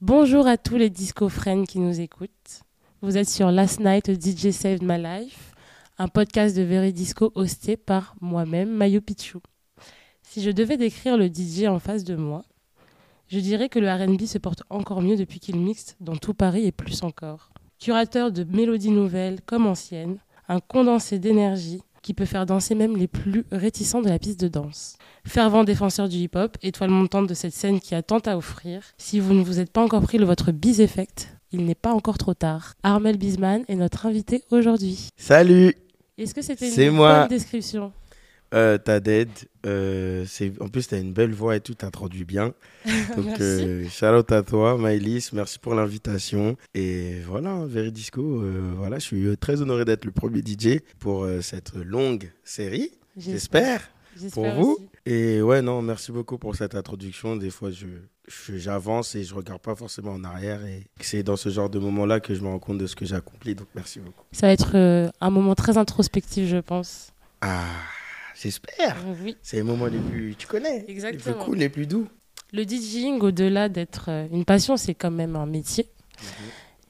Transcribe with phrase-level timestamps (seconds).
[0.00, 2.62] Bonjour à tous les disco friends qui nous écoutent.
[3.02, 5.52] Vous êtes sur Last Night DJ Saved My Life,
[5.98, 9.40] un podcast de Very Disco hosté par moi-même, Mayo Pichou.
[10.22, 12.44] Si je devais décrire le DJ en face de moi,
[13.26, 16.64] je dirais que le RB se porte encore mieux depuis qu'il mixe dans tout Paris
[16.64, 17.50] et plus encore.
[17.80, 23.08] Curateur de mélodies nouvelles comme anciennes, un condensé d'énergie qui peut faire danser même les
[23.08, 24.96] plus réticents de la piste de danse.
[25.26, 29.20] Fervent défenseur du hip-hop, étoile montante de cette scène qui a tant à offrir, si
[29.20, 32.18] vous ne vous êtes pas encore pris le votre bis effect, il n'est pas encore
[32.18, 32.74] trop tard.
[32.82, 35.08] Armel Bisman est notre invité aujourd'hui.
[35.16, 35.74] Salut
[36.18, 37.20] Est-ce que c'était C'est une moi.
[37.20, 37.92] bonne description?
[38.54, 39.28] Euh, T'as dead.
[39.66, 40.24] Euh,
[40.60, 42.54] en plus, t'as une belle voix et tout, t'introduis bien.
[43.16, 43.42] Donc, Merci.
[43.42, 45.32] euh, shout out à toi, Maëlys.
[45.32, 46.56] Merci pour l'invitation.
[46.74, 50.80] Et voilà, hein, Veridisco, euh, voilà, je suis euh, très honoré d'être le premier DJ
[50.98, 53.90] pour euh, cette longue série, j'espère,
[54.32, 54.72] pour vous.
[54.78, 54.88] aussi.
[55.06, 57.36] Et ouais, non, merci beaucoup pour cette introduction.
[57.36, 57.86] Des fois, je
[58.56, 60.64] j'avance et je regarde pas forcément en arrière.
[60.66, 63.04] Et c'est dans ce genre de moment-là que je me rends compte de ce que
[63.06, 63.54] j'ai accompli.
[63.54, 64.22] Donc, merci beaucoup.
[64.32, 67.12] Ça va être euh, un moment très introspectif, je pense.
[67.40, 67.64] Ah,
[68.40, 68.96] j'espère.
[69.22, 69.36] Oui.
[69.42, 71.36] C'est les moments les plus, tu connais, les Exactement.
[71.36, 72.08] plus cool, les plus doux.
[72.52, 75.86] Le DJing, au-delà d'être euh, une passion, c'est quand même un métier.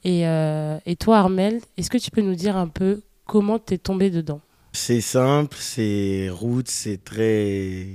[0.03, 3.77] Et, euh, et toi, Armel, est-ce que tu peux nous dire un peu comment t'es
[3.77, 4.41] tombé dedans?
[4.71, 7.87] C'est simple, c'est route, c'est très...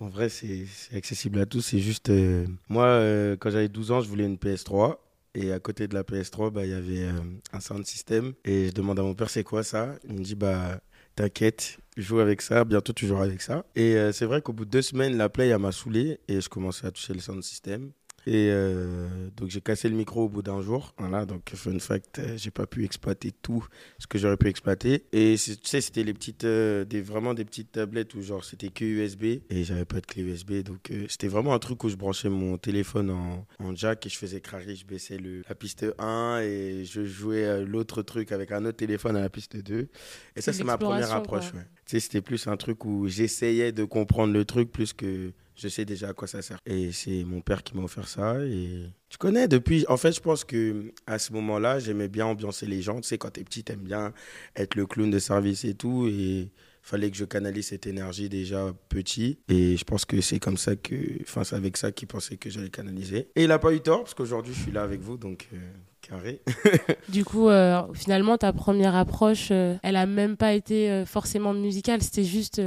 [0.00, 0.64] En vrai, c'est
[0.94, 1.60] accessible à tous.
[1.62, 2.10] C'est juste...
[2.10, 4.96] euh, Moi, euh, quand j'avais 12 ans, je voulais une PS3.
[5.34, 7.08] Et à côté de la PS3, bah, il y avait
[7.52, 8.34] un sound system.
[8.44, 9.94] Et je demande à mon père, c'est quoi ça?
[10.08, 10.80] Il me dit, bah,
[11.16, 12.64] t'inquiète, joue avec ça.
[12.64, 13.64] Bientôt, tu joueras avec ça.
[13.74, 16.20] Et euh, c'est vrai qu'au bout de deux semaines, la play, m'a saoulé.
[16.28, 17.92] Et je commençais à toucher le sound system.
[18.30, 20.94] Et euh, donc j'ai cassé le micro au bout d'un jour.
[20.98, 23.66] Voilà, donc fun fact, euh, j'ai pas pu exploiter tout
[23.98, 25.04] ce que j'aurais pu exploiter.
[25.12, 28.68] Et tu sais, c'était les petites, euh, des, vraiment des petites tablettes où genre c'était
[28.68, 30.62] que USB et j'avais pas de clé USB.
[30.62, 34.10] Donc euh, c'était vraiment un truc où je branchais mon téléphone en, en jack et
[34.10, 38.52] je faisais craquer, je baissais le, la piste 1 et je jouais l'autre truc avec
[38.52, 39.88] un autre téléphone à la piste 2.
[40.36, 41.54] Et ça, C'est ma première approche.
[41.54, 41.64] ouais.
[41.86, 45.68] Tu sais, c'était plus un truc où j'essayais de comprendre le truc plus que je
[45.68, 46.58] sais déjà à quoi ça sert.
[46.66, 48.38] Et c'est mon père qui m'a offert ça.
[48.44, 49.84] Et tu connais, depuis.
[49.88, 53.00] En fait, je pense que à ce moment-là, j'aimais bien ambiancer les gens.
[53.00, 54.12] Tu sais, quand t'es petit, t'aimes bien
[54.56, 56.06] être le clown de service et tout.
[56.08, 56.48] Et
[56.88, 59.38] fallait que je canalise cette énergie déjà petit.
[59.48, 60.94] Et je pense que c'est comme ça que.
[61.22, 63.28] Enfin, c'est avec ça qu'il pensait que j'allais canaliser.
[63.36, 65.16] Et il a pas eu tort, parce qu'aujourd'hui, je suis là avec vous.
[65.16, 65.58] Donc, euh,
[66.00, 66.40] carré.
[67.08, 72.02] Du coup, euh, finalement, ta première approche, euh, elle a même pas été forcément musicale.
[72.02, 72.62] C'était juste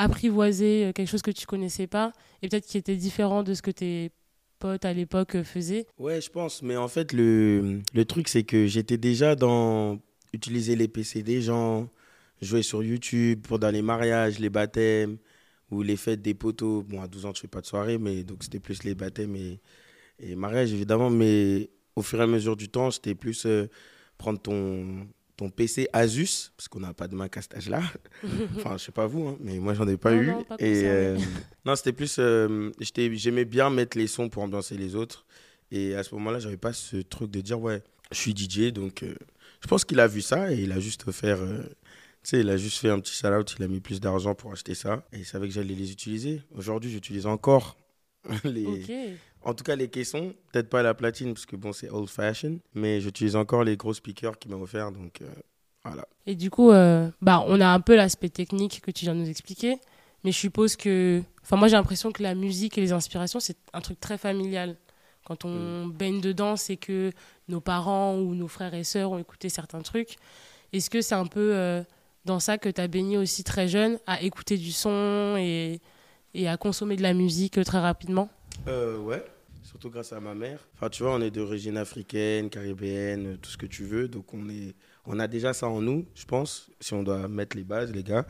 [0.00, 2.12] apprivoiser euh, quelque chose que tu connaissais pas
[2.42, 4.10] et peut-être qui était différent de ce que tes
[4.58, 5.86] potes à l'époque euh, faisaient.
[5.98, 6.62] Ouais, je pense.
[6.62, 9.98] Mais en fait, le, le truc, c'est que j'étais déjà dans
[10.32, 11.88] utiliser les PC des gens,
[12.40, 15.18] jouer sur YouTube pour dans les mariages, les baptêmes
[15.70, 16.82] ou les fêtes des poteaux.
[16.82, 19.36] Bon, à 12 ans, je fais pas de soirée, mais donc c'était plus les baptêmes
[19.36, 19.60] et,
[20.18, 21.10] et mariages, évidemment.
[21.10, 23.68] Mais au fur et à mesure du temps, c'était plus euh,
[24.16, 25.06] prendre ton,
[25.40, 27.80] ton PC Asus, parce qu'on n'a pas de Mac à cet âge-là.
[28.56, 30.26] enfin, je sais pas vous, hein, mais moi, j'en ai pas Non, eu.
[30.26, 31.18] non, pas et euh,
[31.64, 32.16] non, c'était plus.
[32.18, 35.24] euh, J'aimais bien mettre les sons pour ambiancer les autres.
[35.72, 39.02] Et à ce moment-là, j'avais pas ce truc de dire, ouais, je suis DJ, donc
[39.02, 39.14] euh,
[39.62, 41.38] je pense qu'il a vu ça et il a juste offert.
[41.38, 41.64] tu
[42.22, 44.74] sais, il a juste fait un petit shout-out, il a mis plus d'argent pour acheter
[44.74, 46.42] ça et il savait que j'allais les utiliser.
[46.54, 47.78] Aujourd'hui, j'utilise encore
[48.44, 48.66] les.
[49.42, 52.58] En tout cas, les caissons, peut-être pas la platine parce que bon, c'est old fashion,
[52.74, 55.28] mais j'utilise encore les gros speakers qu'il m'a offert, donc euh,
[55.84, 56.06] voilà.
[56.26, 59.20] Et du coup, euh, bah, on a un peu l'aspect technique que tu viens de
[59.20, 59.78] nous expliquer,
[60.24, 63.56] mais je suppose que, enfin, moi j'ai l'impression que la musique et les inspirations c'est
[63.72, 64.76] un truc très familial.
[65.24, 67.12] Quand on baigne dedans, c'est que
[67.48, 70.16] nos parents ou nos frères et sœurs ont écouté certains trucs.
[70.72, 71.82] Est-ce que c'est un peu euh,
[72.24, 75.80] dans ça que tu as baigné aussi très jeune, à écouter du son et,
[76.34, 78.28] et à consommer de la musique très rapidement?
[78.68, 79.24] Euh, ouais,
[79.62, 80.60] surtout grâce à ma mère.
[80.74, 84.06] Enfin, tu vois, on est d'origine africaine, caribéenne, euh, tout ce que tu veux.
[84.08, 84.74] Donc, on, est,
[85.06, 88.02] on a déjà ça en nous, je pense, si on doit mettre les bases, les
[88.02, 88.26] gars.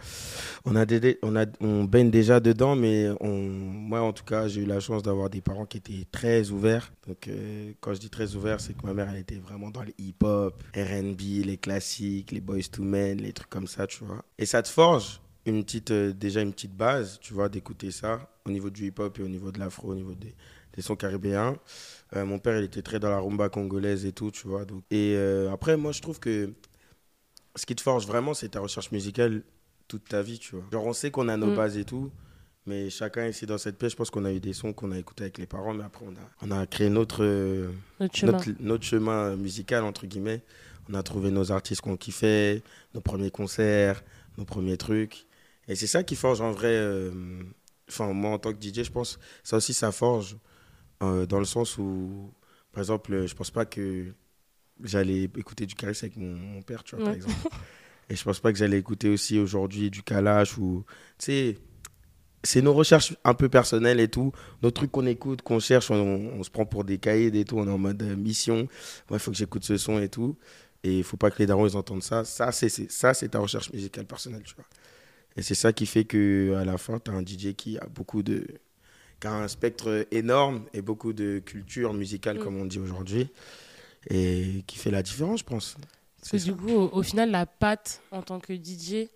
[0.64, 0.86] On, a
[1.22, 5.02] on, a, on baigne déjà dedans, mais moi, en tout cas, j'ai eu la chance
[5.02, 6.92] d'avoir des parents qui étaient très ouverts.
[7.08, 9.82] Donc, euh, quand je dis très ouverts, c'est que ma mère, elle était vraiment dans
[9.82, 14.24] le hip-hop, RB, les classiques, les Boys to Men, les trucs comme ça, tu vois.
[14.38, 18.28] Et ça te forge une petite, euh, déjà une petite base, tu vois, d'écouter ça
[18.44, 20.34] au niveau du hip-hop et au niveau de l'afro, au niveau des,
[20.74, 21.56] des sons caribéens.
[22.16, 24.64] Euh, mon père, il était très dans la rumba congolaise et tout, tu vois.
[24.64, 24.82] Donc.
[24.90, 26.52] Et euh, après, moi, je trouve que
[27.56, 29.42] ce qui te forge vraiment, c'est ta recherche musicale
[29.88, 30.64] toute ta vie, tu vois.
[30.72, 31.56] Genre, on sait qu'on a nos Mm.
[31.56, 32.10] bases et tout,
[32.66, 34.98] mais chacun ici dans cette pièce, je pense qu'on a eu des sons qu'on a
[34.98, 37.24] écoutés avec les parents, mais après, on a, on a créé notre,
[37.98, 38.32] Notre chemin.
[38.32, 40.42] notre, notre chemin musical, entre guillemets.
[40.88, 42.62] On a trouvé nos artistes qu'on kiffait,
[42.94, 44.02] nos premiers concerts,
[44.38, 45.26] nos premiers trucs.
[45.68, 46.68] Et c'est ça qui forge en vrai.
[46.72, 47.42] euh,
[47.88, 50.36] Enfin, moi, en tant que DJ, je pense ça aussi, ça forge
[51.02, 52.32] euh, dans le sens où
[52.72, 54.14] Par exemple, je pense pas que
[54.82, 57.34] j'allais écouter du Caris avec mon, mon père, tu vois, par exemple.
[58.10, 60.84] Et je pense pas que j'allais écouter aussi aujourd'hui du Kalash ou.
[61.18, 61.58] Tu sais,
[62.42, 64.32] c'est nos recherches un peu personnelles et tout.
[64.62, 67.58] Nos trucs qu'on écoute, qu'on cherche, on, on se prend pour des cahiers et tout.
[67.58, 68.68] On est en mode euh, mission.
[69.10, 70.36] Ouais, il faut que j'écoute ce son et tout.
[70.84, 72.24] Et il faut pas que les darons ils entendent ça.
[72.24, 74.64] Ça, c'est ta recherche musicale personnelle, tu vois.
[75.36, 77.86] Et c'est ça qui fait que à la fin, tu as un DJ qui a
[77.86, 78.46] beaucoup de.
[79.20, 82.42] qui a un spectre énorme et beaucoup de culture musicale, Mm.
[82.42, 83.28] comme on dit aujourd'hui.
[84.08, 85.76] Et qui fait la différence, je pense.
[86.20, 89.08] Parce que du coup, au, au final, la patte en tant que DJ,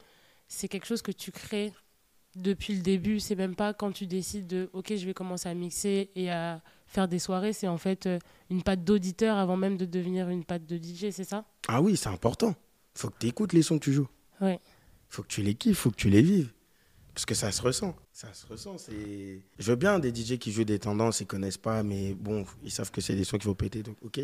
[0.48, 1.72] c'est quelque chose que tu crées
[2.36, 3.18] depuis le début.
[3.20, 6.60] C'est même pas quand tu décides de OK, je vais commencer à mixer et à
[6.86, 7.52] faire des soirées.
[7.52, 8.18] C'est en fait euh,
[8.50, 11.44] une patte d'auditeur avant même de devenir une patte de DJ, c'est ça?
[11.68, 12.54] Ah oui, c'est important.
[12.94, 14.08] faut que tu écoutes les sons que tu joues.
[14.40, 14.60] Ouais.
[15.14, 16.52] Faut que tu les kiffes, faut que tu les vives.
[17.14, 17.96] Parce que ça se ressent.
[18.12, 18.76] Ça se ressent.
[18.76, 19.40] C'est...
[19.58, 22.72] Je veux bien des DJ qui jouent des tendances, ils connaissent pas, mais bon, ils
[22.72, 23.82] savent que c'est des sons qu'il faut péter.
[23.82, 24.20] Donc, ok.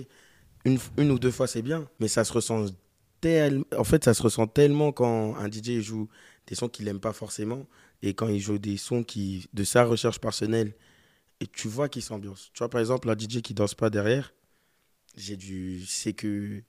[0.64, 1.88] Une, une ou deux fois, c'est bien.
[2.00, 2.66] Mais ça se ressent
[3.20, 3.64] tellement.
[3.76, 6.08] En fait, ça se ressent tellement quand un DJ joue
[6.48, 7.66] des sons qu'il n'aime pas forcément
[8.02, 10.74] et quand il joue des sons qui, de sa recherche personnelle
[11.38, 12.50] et tu vois qu'il s'ambiance.
[12.52, 14.34] Tu vois, par exemple, un DJ qui danse pas derrière,
[15.16, 15.84] j'ai du.
[15.86, 16.62] C'est que.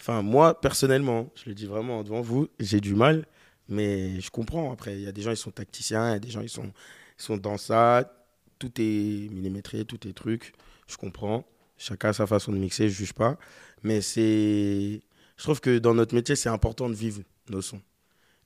[0.00, 3.26] Enfin, moi, personnellement, je le dis vraiment devant vous, j'ai du mal,
[3.70, 4.72] mais je comprends.
[4.72, 6.48] Après, il y a des gens, ils sont tacticiens, il y a des gens, ils
[6.48, 6.72] sont,
[7.16, 8.12] sont dans ça.
[8.58, 10.52] Tout est millimétré, tout est truc.
[10.86, 11.46] Je comprends.
[11.78, 13.38] Chacun a sa façon de mixer, je juge pas.
[13.82, 15.00] Mais c'est.
[15.36, 17.80] Je trouve que dans notre métier, c'est important de vivre nos sons.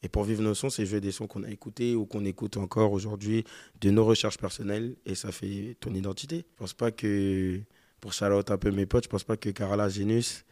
[0.05, 2.59] Et pour vivre nos sons, c'est jouer des sons qu'on a écoutés ou qu'on écoute
[2.59, 3.43] encore aujourd'hui,
[3.81, 6.44] de nos recherches personnelles, et ça fait ton identité.
[6.53, 7.59] Je pense pas que,
[8.03, 10.44] pour shout un peu mes potes, je pense pas que Carola Genus,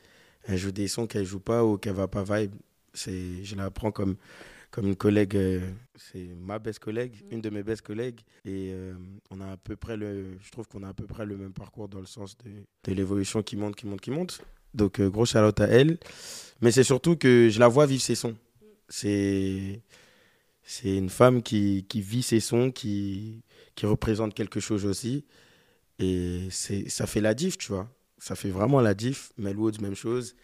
[0.45, 2.55] elle joue des sons qu'elle joue pas ou qu'elle va pas vibe.
[2.95, 4.17] Je la prends comme,
[4.73, 5.61] comme une collègue, euh,
[5.95, 7.35] c'est ma best collègue, Mm.
[7.35, 8.95] une de mes best collègues, et euh,
[9.31, 11.53] on a à peu près le, je trouve qu'on a à peu près le même
[11.53, 12.51] parcours dans le sens de,
[12.91, 14.41] de l'évolution qui monte, qui monte, qui monte.
[14.75, 15.99] Donc euh, gros shout à elle.
[16.63, 18.35] Mais c'est surtout que je la vois vivre ses sons.
[18.89, 19.83] C'est
[20.65, 23.43] c'est une femme qui, qui vit ses sons, qui,
[23.75, 25.25] qui représente quelque chose aussi.
[25.99, 27.89] Et c'est ça fait la diff, tu vois.
[28.19, 29.33] Ça fait vraiment la diff.
[29.37, 30.35] Mel Woods, même chose.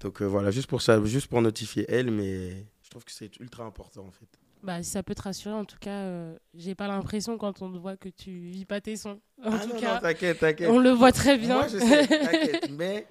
[0.00, 3.64] Donc euh, voilà, juste pour ça, juste pour notifier elle, mais trouve que c'est ultra
[3.64, 4.28] important en fait.
[4.62, 7.72] Bah, si ça peut te rassurer, en tout cas, euh, j'ai pas l'impression quand on
[7.72, 9.20] te voit que tu vis pas tes sons.
[9.44, 10.70] En ah tout non, cas, non, t'inquiète, t'inquiète.
[10.70, 11.54] on le voit très bien.
[11.56, 12.70] Moi, je sais, t'inquiète.
[12.70, 13.06] mais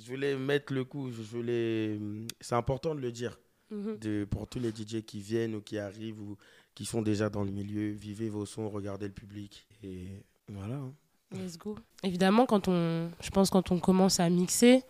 [0.00, 1.10] je voulais mettre le coup.
[1.10, 1.98] Je voulais...
[2.40, 3.36] C'est important de le dire.
[3.72, 3.98] Mhm.
[3.98, 6.36] de, pour tous les DJ qui viennent ou qui arrivent ou
[6.74, 9.66] qui sont déjà dans le milieu, vivez vos sons, regardez le public.
[9.82, 10.08] Et
[10.48, 10.74] voilà.
[10.74, 10.92] hein.
[11.34, 11.76] Let's go.
[12.02, 14.82] Évidemment, quand on, je pense quand on commence à mixer,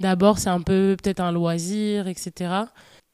[0.00, 2.64] d'abord c'est un peu peut-être un loisir, etc.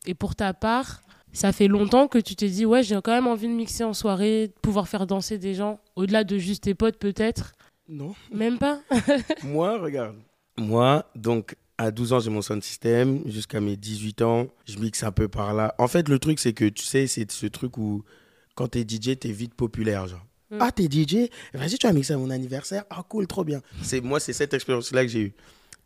[0.06, 1.03] Et pour ta part,
[1.33, 3.95] ça fait longtemps que tu t'es dit ouais j'ai quand même envie de mixer en
[3.95, 7.53] soirée, de pouvoir faire danser des gens, au-delà de juste tes potes peut-être.
[7.89, 8.15] Non.
[8.33, 8.81] Même pas.
[9.45, 10.17] Moi, regarde.
[10.59, 13.23] Moi, donc, à 12 ans, j'ai mon sound system.
[13.27, 15.75] Jusqu'à mes 18 ans, je mixe un peu par là.
[15.79, 18.05] En fait, le truc, c'est que tu sais, c'est ce truc où,
[18.56, 20.06] quand t'es DJ, t'es vite populaire.
[20.06, 20.59] Genre, Mm.
[20.61, 22.85] ah, t'es DJ Vas-y, tu vas mixer à mon anniversaire.
[22.89, 23.61] Ah, cool, trop bien.
[23.83, 25.35] C'est Moi, c'est cette expérience-là que j'ai eue.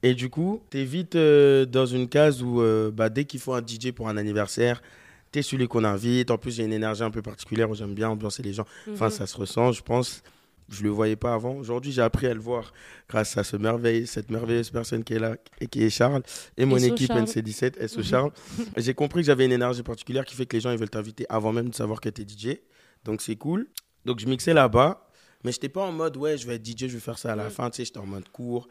[0.02, 3.54] Et du coup, t'es vite euh, dans une case où, euh, bah, dès qu'il faut
[3.54, 4.82] un DJ pour un anniversaire,
[5.30, 6.30] t'es celui qu'on invite.
[6.30, 8.66] En plus, j'ai une énergie un peu particulière où j'aime bien ambiancer les gens.
[8.92, 9.10] Enfin, Mhm.
[9.12, 10.22] ça se ressent, je pense.
[10.68, 11.54] Je le voyais pas avant.
[11.56, 12.72] Aujourd'hui, j'ai appris à le voir
[13.08, 16.22] grâce à ce merveille, cette merveilleuse personne qui est là et qui est Charles
[16.56, 17.20] et mon SO équipe Charles.
[17.24, 18.04] NC17, SO Mhm.
[18.04, 18.30] Charles.
[18.78, 21.26] j'ai compris que j'avais une énergie particulière qui fait que les gens ils veulent t'inviter
[21.28, 22.58] avant même de savoir que tu es DJ.
[23.04, 23.66] Donc c'est cool.
[24.06, 25.06] Donc je mixais là-bas,
[25.44, 27.36] mais j'étais pas en mode ouais, je vais être DJ, je vais faire ça à
[27.36, 27.50] la Mhm.
[27.50, 28.66] fin, tu sais, j'étais en mode cours.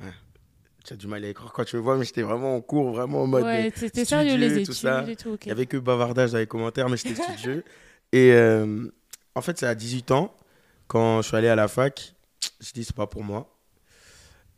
[0.00, 0.06] Ouais.
[0.84, 2.60] Tu as du mal à y croire quand tu me vois, mais j'étais vraiment en
[2.60, 5.08] cours, vraiment en mode ouais, c'était sérieux les études tout ça.
[5.08, 5.30] et tout.
[5.30, 5.44] ok.
[5.44, 7.64] il n'y avait que bavardage dans les commentaires, mais j'étais studieux.
[8.10, 8.90] Et euh,
[9.34, 10.36] en fait, c'est à 18 ans,
[10.88, 12.14] quand je suis allé à la fac,
[12.60, 13.48] je dis c'est pas pour moi.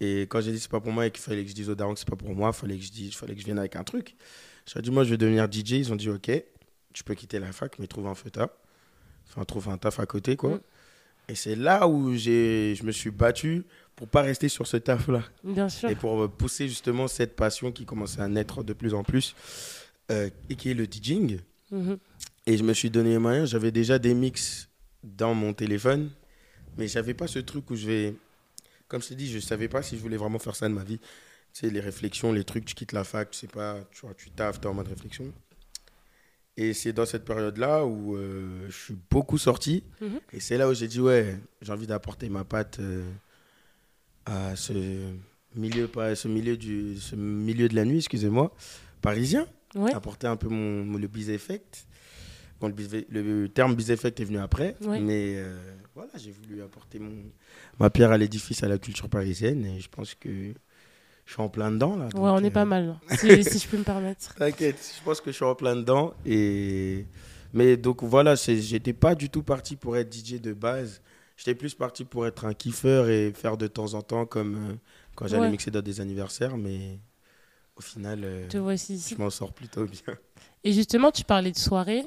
[0.00, 1.74] Et quand j'ai dit c'est pas pour moi et qu'il fallait que je dise aux
[1.74, 3.58] darons que c'est pas pour moi, il fallait que je dise, fallait que je vienne
[3.58, 4.16] avec un truc.
[4.66, 5.72] J'ai dit moi je vais devenir DJ.
[5.72, 6.30] Ils ont dit ok,
[6.92, 8.48] tu peux quitter la fac, mais trouve un feuta.
[9.28, 10.56] Enfin, trouve un taf à côté, quoi.
[10.56, 10.60] Mm.
[11.28, 13.64] Et c'est là où j'ai, je me suis battu
[13.96, 15.88] pour pas rester sur ce taf-là Bien sûr.
[15.88, 19.34] et pour pousser justement cette passion qui commençait à naître de plus en plus
[20.10, 21.38] euh, et qui est le DJing.
[21.70, 21.98] Mhm.
[22.46, 23.50] Et je me suis donné les moyens.
[23.50, 24.68] J'avais déjà des mix
[25.02, 26.10] dans mon téléphone,
[26.76, 28.14] mais j'avais pas ce truc où je vais.
[28.88, 30.84] Comme je t'ai dit, je savais pas si je voulais vraiment faire ça de ma
[30.84, 30.98] vie.
[30.98, 34.14] Tu sais, les réflexions, les trucs, tu quittes la fac, tu sais pas, tu vois,
[34.14, 35.32] tu taffes, t'es en mode réflexion.
[36.56, 39.82] Et c'est dans cette période-là où euh, je suis beaucoup sorti.
[40.00, 40.20] Mhm.
[40.32, 43.02] Et c'est là où j'ai dit, ouais, j'ai envie d'apporter ma patte euh,
[44.26, 44.72] à ce
[45.56, 48.54] milieu, pas ce milieu, du, ce milieu de la nuit, excusez-moi,
[49.02, 49.92] parisien Ouais.
[49.92, 51.88] apporter un peu mon, mon- le biz effect.
[52.60, 52.72] Bon,
[53.10, 55.00] le, terme biz effect est venu après, Ouais.
[55.00, 55.58] mais euh,
[55.96, 57.12] voilà, j'ai voulu apporter mon,
[57.80, 60.54] ma pierre à l'édifice à la culture parisienne et je pense que
[61.26, 62.06] je suis en plein dedans là.
[62.14, 64.34] Ouais, on est euh, pas mal, là, si, si je peux me permettre.
[64.34, 66.14] T'inquiète, je pense que je suis en plein dedans.
[66.26, 67.06] Et...
[67.52, 71.00] Mais donc voilà, j'étais pas du tout parti pour être DJ de base.
[71.36, 74.74] J'étais plus parti pour être un kiffeur et faire de temps en temps comme euh,
[75.14, 75.50] quand j'allais Ouais.
[75.50, 76.56] mixer dans des anniversaires.
[76.56, 76.98] Mais
[77.76, 79.14] au final, euh, Te voici ici.
[79.16, 80.14] je m'en sors plutôt bien.
[80.64, 82.04] Et justement, tu parlais de soirée.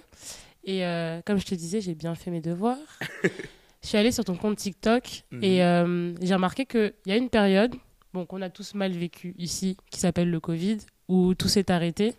[0.64, 2.78] Et euh, comme je te disais, j'ai bien fait mes devoirs.
[3.24, 5.44] je suis allée sur ton compte TikTok Mhm.
[5.44, 7.74] et euh, j'ai remarqué qu'il y a une période
[8.14, 12.14] bon, qu'on a tous mal vécu ici, qui s'appelle le Covid, où tout s'est arrêté.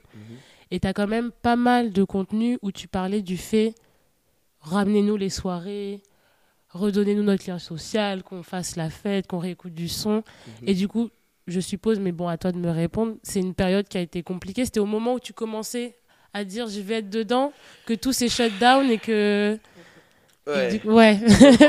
[0.71, 3.75] Et tu as quand même pas mal de contenu où tu parlais du fait
[4.61, 6.02] ramenez-nous les soirées,
[6.71, 10.16] redonnez-nous notre lien social, qu'on fasse la fête, qu'on réécoute du son.
[10.62, 10.68] Mhm.
[10.68, 11.11] Et du coup,
[11.47, 14.23] je suppose, mais bon, à toi de me répondre, c'est une période qui a été
[14.23, 14.64] compliquée.
[14.64, 15.97] C'était au moment où tu commençais
[16.35, 17.52] à dire je vais être dedans,
[17.87, 19.59] que tout s'est shut down et que.
[20.47, 20.78] et Ouais.
[20.78, 21.18] du- ouais.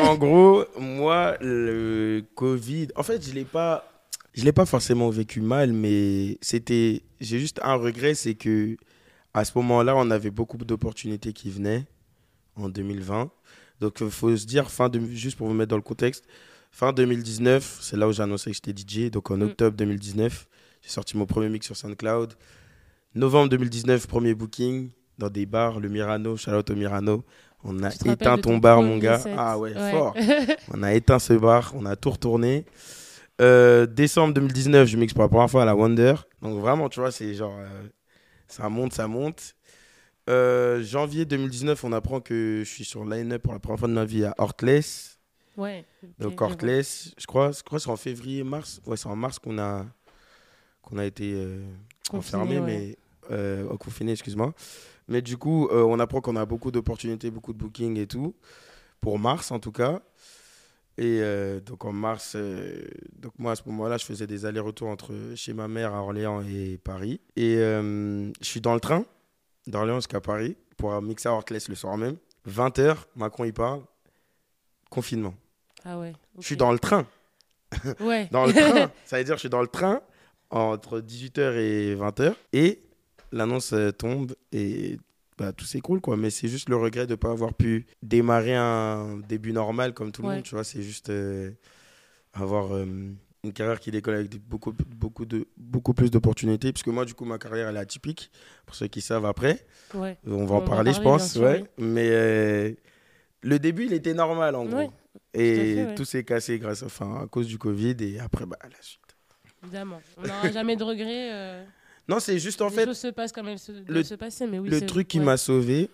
[0.02, 3.88] en gros, moi, le Covid, en fait, je l'ai pas,
[4.40, 8.78] je l'ai pas forcément vécu mal, mais c'était, j'ai juste un regret, c'est que
[9.34, 11.86] à ce moment-là, on avait beaucoup d'opportunités qui venaient
[12.56, 13.30] en 2020.
[13.80, 16.26] Donc, il faut se dire, fin de, juste pour vous mettre dans le contexte,
[16.72, 19.12] fin 2019, c'est là où j'ai annoncé que j'étais DJ.
[19.12, 19.44] Donc, en Mm.
[19.44, 20.48] octobre 2019,
[20.82, 22.34] j'ai sorti mon premier mix sur SoundCloud.
[23.16, 27.24] Novembre 2019, premier booking dans des bars, le Mirano, shout out au Mirano.
[27.64, 29.22] On a éteint ton bar, mon gars.
[29.38, 29.92] Ah ouais, Ouais.
[29.92, 30.16] fort.
[30.74, 32.66] On a éteint ce bar, on a tout retourné.
[33.40, 36.16] Euh, décembre 2019, je mixe pour la première fois à la Wonder.
[36.42, 37.88] Donc vraiment, tu vois, c'est genre, euh,
[38.48, 39.56] ça monte, ça monte.
[40.30, 43.94] Euh, janvier 2019, on apprend que je suis sur line-up pour la première fois de
[43.94, 45.20] ma vie à Hortless.
[45.58, 45.86] ouais.
[46.20, 46.40] Donc.
[46.42, 48.82] Hortless, je crois, je crois que c'est en février, mars.
[48.86, 49.86] Ouais, c'est en mars qu'on a,
[50.82, 51.34] qu'on a été
[52.10, 52.98] Confiné, enfermé, ouais.
[53.30, 54.54] mais confiné, excuse-moi.
[55.08, 58.36] Mais du coup, on apprend qu'on a beaucoup d'opportunités, beaucoup de bookings et tout,
[59.00, 60.02] pour mars en tout cas.
[61.00, 62.84] Et euh, donc en mars, euh,
[63.18, 66.42] donc moi à ce moment-là, je faisais des allers-retours entre chez ma mère à Orléans
[66.42, 67.22] et Paris.
[67.38, 69.06] Et euh, je suis dans le train
[69.66, 72.18] d'Orléans jusqu'à Paris pour mixer à Hortless le soir même.
[72.50, 73.82] 20h, Macron il parle,
[74.90, 75.34] confinement.
[75.86, 76.12] Ah ouais.
[76.38, 77.08] Je suis dans le train.
[78.02, 78.28] Ouais.
[78.32, 78.92] Dans le train.
[79.06, 80.02] Ça veut dire je suis dans le train
[80.50, 82.34] entre 18h et 20h.
[82.52, 82.82] Et
[83.32, 84.98] l'annonce tombe et
[85.40, 86.02] bah, tout s'écroule.
[86.02, 86.18] quoi.
[86.18, 90.12] Mais c'est juste le regret de ne pas avoir pu démarrer un début normal comme
[90.12, 90.36] tout le Ouais.
[90.36, 90.44] monde.
[90.44, 91.52] Tu vois, c'est juste euh,
[92.34, 92.86] avoir euh,
[93.44, 96.74] une carrière qui décolle avec beaucoup, beaucoup, de, beaucoup plus d'opportunités.
[96.74, 98.30] Puisque moi, du coup, ma carrière, elle est atypique.
[98.66, 99.66] Pour ceux qui savent après.
[99.96, 100.18] ouais.
[100.28, 101.32] On va en On parler, je pense.
[101.34, 101.64] sûr, ouais.
[101.78, 102.74] Mais euh,
[103.42, 104.92] le début, il était normal, en gros.
[105.34, 105.96] Et ouais.
[105.96, 107.96] tout s'est cassé grâce, enfin, à cause du Covid.
[108.02, 109.00] Et après, bah, la suite.
[109.64, 110.02] Évidemment.
[110.18, 111.66] On n'aura jamais de regrets.
[112.10, 114.16] Non, c'est juste en les fait choses se passent comme elles se, doivent le- se
[114.16, 114.48] passer.
[114.48, 115.26] Mais oui, le c'est- truc qui ouais.
[115.26, 115.90] m'a sauvé.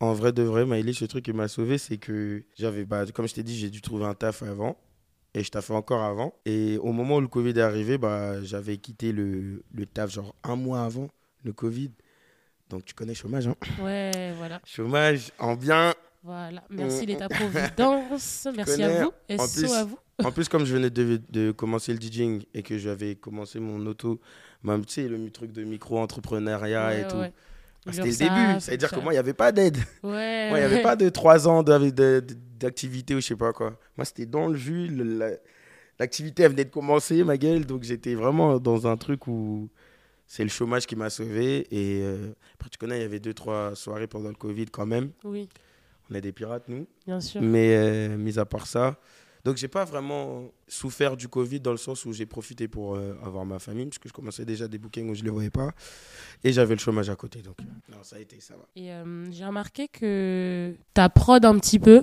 [0.00, 3.28] En vrai de vrai, Maïlich, le truc qui m'a sauvé, c'est que j'avais, bah, comme
[3.28, 4.76] je t'ai dit, j'ai dû trouver un taf avant.
[5.34, 6.34] Et je taffais encore avant.
[6.44, 10.34] Et au moment où le Covid est arrivé, bah, j'avais quitté le, le taf genre
[10.42, 11.08] un mois avant
[11.44, 11.90] le Covid.
[12.68, 14.60] Donc tu connais chômage, hein Ouais, voilà.
[14.66, 15.94] Chômage en bien.
[16.24, 16.64] Voilà.
[16.70, 18.48] Merci Mm, l'État-providence.
[18.56, 19.12] Merci connais, à vous.
[19.38, 19.98] en SO plus- à vous.
[20.24, 23.84] En plus, comme je venais de, de commencer le DJing et que j'avais commencé mon
[23.86, 24.20] auto,
[24.62, 27.16] même, tu sais, le truc de micro-entrepreneuriat Ouais, et tout.
[27.16, 27.32] ouais.
[27.86, 28.60] Ah, C'était le début.
[28.60, 29.78] Ça veut dire tout que moi, il n'y avait pas d'aide.
[30.02, 30.48] Ouais.
[30.50, 33.78] Moi, il n'y avait pas de trois ans d'activité ou je sais pas quoi.
[33.96, 34.88] Moi, c'était dans le jus.
[34.88, 35.30] la-
[35.98, 37.66] L'activité, elle venait de commencer, ma gueule.
[37.66, 39.68] Donc, j'étais vraiment dans un truc où
[40.26, 41.66] c'est le chômage qui m'a sauvé.
[41.70, 44.86] Et euh, après, tu connais, il y avait deux, trois soirées pendant le Covid quand
[44.86, 45.10] même.
[45.24, 45.46] Oui,
[46.10, 46.86] On est des pirates, nous.
[47.06, 47.42] bien sûr.
[47.42, 48.98] Mais euh, mis à part ça.
[49.44, 53.14] Donc, j'ai pas vraiment souffert du Covid dans le sens où j'ai profité pour euh,
[53.24, 55.72] avoir ma famille, parce que je commençais déjà des bookings où je les voyais pas.
[56.44, 57.40] Et j'avais le chômage à côté.
[57.40, 58.64] Donc, euh, non, ça a été, ça va.
[58.76, 62.02] Et euh, j'ai remarqué que ta prod un petit peu,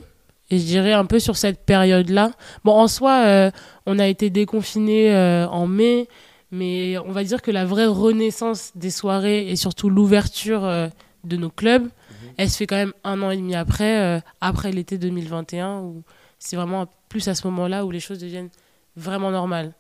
[0.50, 2.32] et je dirais un peu sur cette période-là.
[2.64, 3.52] Bon, en soi, euh,
[3.86, 6.08] on a été déconfinés euh, en mai,
[6.52, 10.90] mais on va dire que la vraie renaissance des soirées et surtout l'ouverture
[11.26, 11.90] de nos clubs,
[12.38, 16.04] elle se fait quand même un an et demi après, euh, après l'été 2021, où
[16.40, 18.50] c'est vraiment plus à ce moment-là où les choses deviennent
[18.96, 19.74] vraiment normales.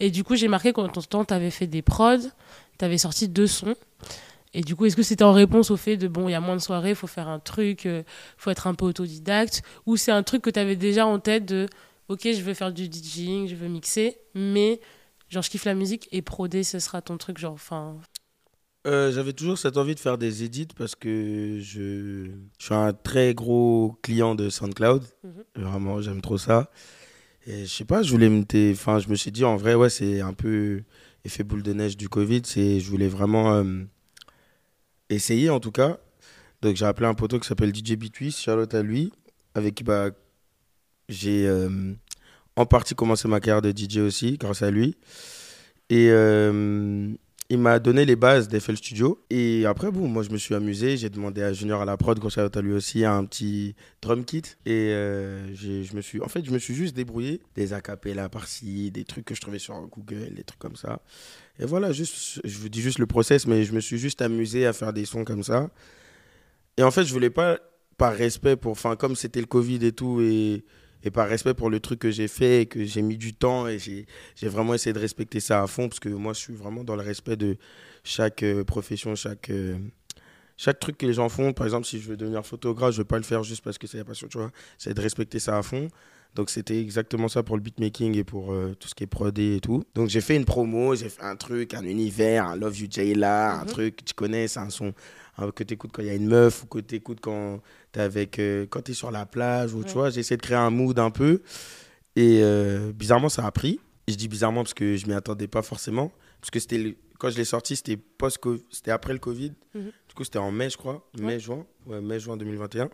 [0.00, 2.18] Et du coup, j'ai marqué qu'en ton temps, tu avais fait des prods,
[2.78, 3.74] tu avais sorti deux sons.
[4.54, 6.40] Et du coup, est-ce que c'était en réponse au fait de, bon, il y a
[6.40, 8.04] moins de soirées, il faut faire un truc, il
[8.36, 9.62] faut être un peu autodidacte?
[9.86, 11.66] Ou c'est un truc que tu avais déjà en tête de,
[12.08, 14.80] ok, je veux faire du DJing, je veux mixer, mais
[15.28, 17.96] genre, je kiffe la musique et proder, ce sera ton truc, genre, enfin...
[18.86, 22.92] Euh, J'avais toujours cette envie de faire des edits parce que je, je suis un
[22.92, 25.04] très gros client de SoundCloud.
[25.24, 25.44] Mhm.
[25.56, 26.70] Vraiment, j'aime trop ça.
[27.46, 28.44] Et je sais pas, je voulais me.
[28.72, 30.82] Enfin, je me suis dit, en vrai, ouais, c'est un peu
[31.24, 32.42] effet boule de neige du Covid.
[32.44, 33.64] C'est, je voulais vraiment euh,
[35.08, 35.98] essayer, en tout cas.
[36.62, 39.12] Donc, j'ai appelé un poteau qui s'appelle DJ Bitwist, Charlotte à lui,
[39.54, 40.10] avec qui, bah,
[41.08, 41.94] j'ai euh,
[42.56, 44.96] en partie commencé ma carrière de DJ aussi, grâce à lui.
[45.90, 46.10] Et
[47.50, 49.24] il m'a donné les bases d'FL Studio.
[49.30, 50.98] Et après, bon, moi, je me suis amusé.
[50.98, 54.42] J'ai demandé à Junior à la prod, quand à lui aussi, un petit drum kit.
[54.66, 57.40] Et euh, je me suis, en fait, je me suis juste débrouillé.
[57.54, 61.00] Des acapellas par-ci, des trucs que je trouvais sur Google, des trucs comme ça.
[61.58, 64.66] Et voilà, juste, je vous dis juste le process, mais je me suis juste amusé
[64.66, 65.70] à faire des sons comme ça.
[66.76, 67.58] Et en fait, je voulais pas,
[67.96, 70.64] par respect pour, enfin, comme c'était le Covid et tout, et,
[71.04, 73.68] et par respect pour le truc que j'ai fait, et que j'ai mis du temps,
[73.68, 76.84] et j'ai vraiment essayé de respecter ça à fond, parce que moi, je suis vraiment
[76.84, 77.56] dans le respect de
[78.04, 79.76] chaque euh, profession, chaque, euh,
[80.56, 81.52] chaque truc que les gens font.
[81.52, 83.86] Par exemple, si je veux devenir photographe, je veux pas le faire juste parce que
[83.86, 84.50] c'est la passion, tu vois.
[84.76, 85.88] C'est de respecter ça à fond.
[86.34, 89.56] Donc, c'était exactement ça pour le beatmaking et pour euh, tout ce qui est prodé
[89.56, 89.82] et tout.
[89.94, 93.60] Donc, j'ai fait une promo, j'ai fait un truc, un univers, un Love You Jayla,
[93.60, 93.66] un Mhm.
[93.66, 94.92] truc tu connais, c'est un son
[95.38, 97.60] hein, que tu écoutes quand il y a une meuf ou que tu écoutes quand
[97.92, 100.56] tu avec euh, quand es sur la plage ou tu vois, j'ai essayé de créer
[100.56, 101.42] un mood un peu.
[102.16, 103.80] Et euh, bizarrement ça a pris.
[104.08, 106.12] Je dis bizarrement parce que je m'y attendais pas forcément.
[106.40, 108.38] Parce que c'était quand je l'ai sorti, c'était post
[108.70, 109.52] c'était après le Covid.
[109.74, 109.92] Mhm.
[110.08, 112.88] Du coup, c'était en mai, je crois, mai juin, ouais, mai juin 2021.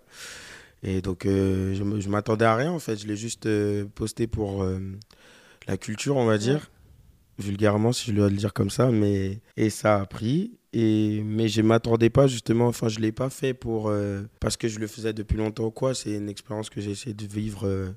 [0.85, 4.63] Et donc euh, je m'attendais à rien en fait, je l'ai juste euh, posté pour
[4.63, 4.79] euh,
[5.67, 6.71] la culture, on va dire.
[7.39, 11.49] Vulgairement si je dois le dire comme ça mais et ça a pris et mais
[11.49, 14.89] je m'attendais pas justement enfin je l'ai pas fait pour euh, parce que je le
[14.89, 17.91] faisais depuis longtemps quoi c'est une expérience que j'ai essayé de vivre euh,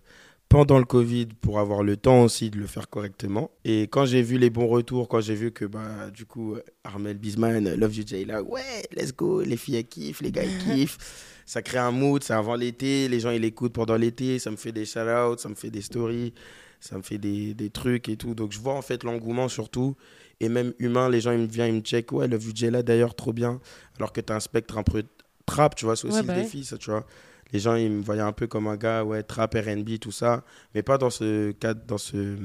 [0.48, 4.22] pendant le Covid pour avoir le temps aussi de le faire correctement et quand j'ai
[4.22, 8.04] vu les bons retours quand j'ai vu que bah du coup Armel Bisman Love You
[8.06, 11.00] Jay là ouais let's go les filles elles kiffent les gars ils kiffent
[11.48, 14.56] ça crée un mood c'est avant l'été les gens ils l'écoutent pendant l'été ça me
[14.56, 16.34] fait des shout outs ça me fait des stories
[16.80, 18.36] ça me fait des, des trucs et tout.
[18.36, 19.96] Donc je vois en fait l'engouement surtout.
[20.40, 22.12] Et même humain, les gens ils me viennent, ils me check.
[22.12, 23.60] Ouais, le VJ là d'ailleurs, trop bien.
[23.98, 25.04] Alors que tu as un spectre un peu
[25.46, 26.44] trap, tu vois, c'est aussi Ouais, le bah ouais.
[26.44, 27.06] défi, ça, tu vois.
[27.54, 30.44] Les gens ils me voyaient un peu comme un gars, ouais, trap, RB, tout ça.
[30.76, 32.36] Mais pas dans ce cadre, dans, ce,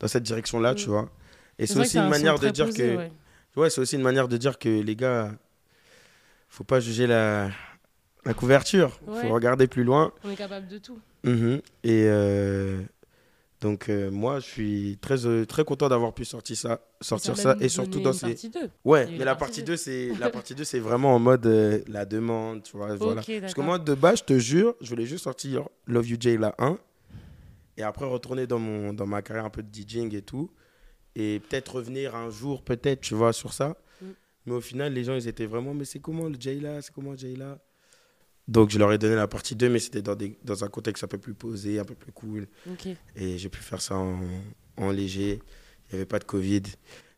[0.00, 0.76] dans cette direction-là, Mm.
[0.76, 1.08] tu vois.
[1.58, 2.96] Et c'est aussi une manière de dire posé, que.
[2.96, 3.12] ouais.
[3.56, 5.32] Ouais, c'est aussi une manière de dire que les gars,
[6.48, 7.48] faut pas juger la,
[8.26, 8.98] la couverture.
[9.06, 10.12] Faut regarder plus loin.
[10.24, 10.98] On est capable de tout.
[11.24, 11.60] Mhm.
[11.84, 12.82] Et euh,
[13.66, 17.56] donc, euh, moi, je suis très, euh, très content d'avoir pu sortir ça, sortir ça.
[17.60, 18.28] Et surtout dans ces.
[18.28, 18.60] partie 2.
[18.84, 19.72] Ouais, mais la partie partie deux.
[19.72, 22.94] 2, c'est la partie 2, c'est vraiment en mode euh, la demande, tu vois.
[22.94, 23.22] voilà.
[23.40, 26.36] Parce que moi, de base, je te jure, je voulais juste sortir Love You Jay
[26.36, 26.78] la 1
[27.76, 30.48] et après retourner dans, mon, dans ma carrière un peu de DJing et tout.
[31.16, 33.76] Et peut-être revenir un jour, peut-être, tu vois, sur ça.
[34.00, 34.06] Mm.
[34.46, 36.94] Mais au final, les gens, ils étaient vraiment, mais c'est comment le Jay là C'est
[36.94, 37.58] comment Jay là?
[38.48, 41.02] Donc, je leur ai donné la partie 2, mais c'était dans, des, dans un contexte
[41.04, 42.46] un peu plus posé, un peu plus cool.
[43.16, 44.20] Et j'ai pu faire ça en,
[44.76, 45.40] en léger.
[45.88, 46.62] Il n'y avait pas de Covid.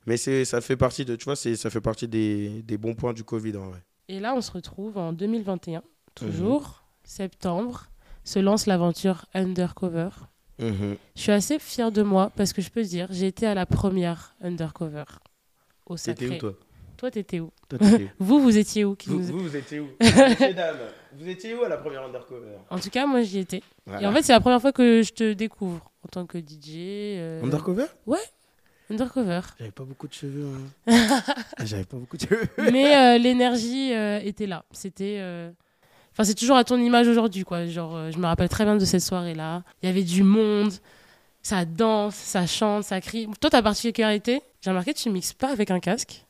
[0.07, 3.25] Mais ça fait partie de, tu vois, ça fait partie des, des bons points du
[3.25, 3.83] Covid en vrai.
[4.09, 5.83] Et là, on se retrouve en 2021, Mhm.
[6.15, 7.87] toujours, septembre,
[8.25, 10.09] se lance l'aventure Undercover.
[10.59, 10.97] Mhm.
[11.15, 13.67] Je suis assez fière de moi parce que je peux dire, j'ai été à la
[13.67, 15.05] première Undercover
[15.87, 16.37] au T'étais Sacré.
[16.37, 16.55] où toi?
[16.99, 19.81] Toi, t'étais où Toi, t'étais où Vous, vous étiez où qui vous, vous, vous étiez
[19.81, 20.77] où dames,
[21.17, 22.57] vous étiez où à la première undercover?
[22.71, 23.63] En tout cas, moi, j'y étais.
[24.01, 26.75] Et en fait, c'est la première fois que je te découvre en tant que DJ.
[27.19, 27.87] euh, Undercover?
[28.91, 29.41] Undercover.
[29.59, 30.47] J'avais pas beaucoup de cheveux.
[30.87, 31.23] hein.
[31.65, 32.49] J'avais pas beaucoup de cheveux.
[32.73, 34.65] Mais euh, l'énergie euh, était là.
[34.73, 35.17] C'était.
[35.21, 35.51] euh,
[36.13, 37.65] Enfin, c'est toujours à ton image aujourd'hui, quoi.
[37.67, 39.63] Genre, euh, je me rappelle très bien de cette soirée-là.
[39.83, 40.73] Il y avait du monde,
[41.43, 43.29] ça danse, ça chante, ça crie.
[43.41, 46.25] Toi, ta particularité, j'ai remarqué que tu mixes pas avec un casque.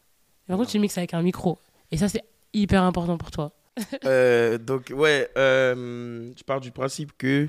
[0.48, 1.58] Par contre, tu mixes avec un micro.
[1.92, 3.52] Et ça, c'est hyper important pour toi.
[4.04, 7.48] Euh, donc, ouais, euh, je pars du principe que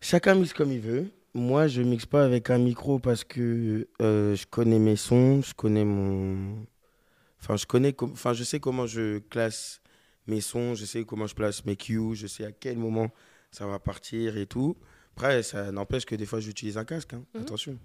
[0.00, 1.06] chacun mixe comme il veut.
[1.34, 5.54] Moi, je mixe pas avec un micro parce que euh, je connais mes sons, je
[5.54, 6.66] connais mon.
[7.40, 7.92] Enfin, je connais.
[7.92, 9.80] com- Enfin, je sais comment je classe
[10.26, 13.10] mes sons, je sais comment je place mes cues, je sais à quel moment
[13.52, 14.76] ça va partir et tout.
[15.16, 17.14] Après, ça n'empêche que des fois, j'utilise un casque.
[17.14, 17.22] hein.
[17.34, 17.42] Mhm.
[17.42, 17.78] Attention.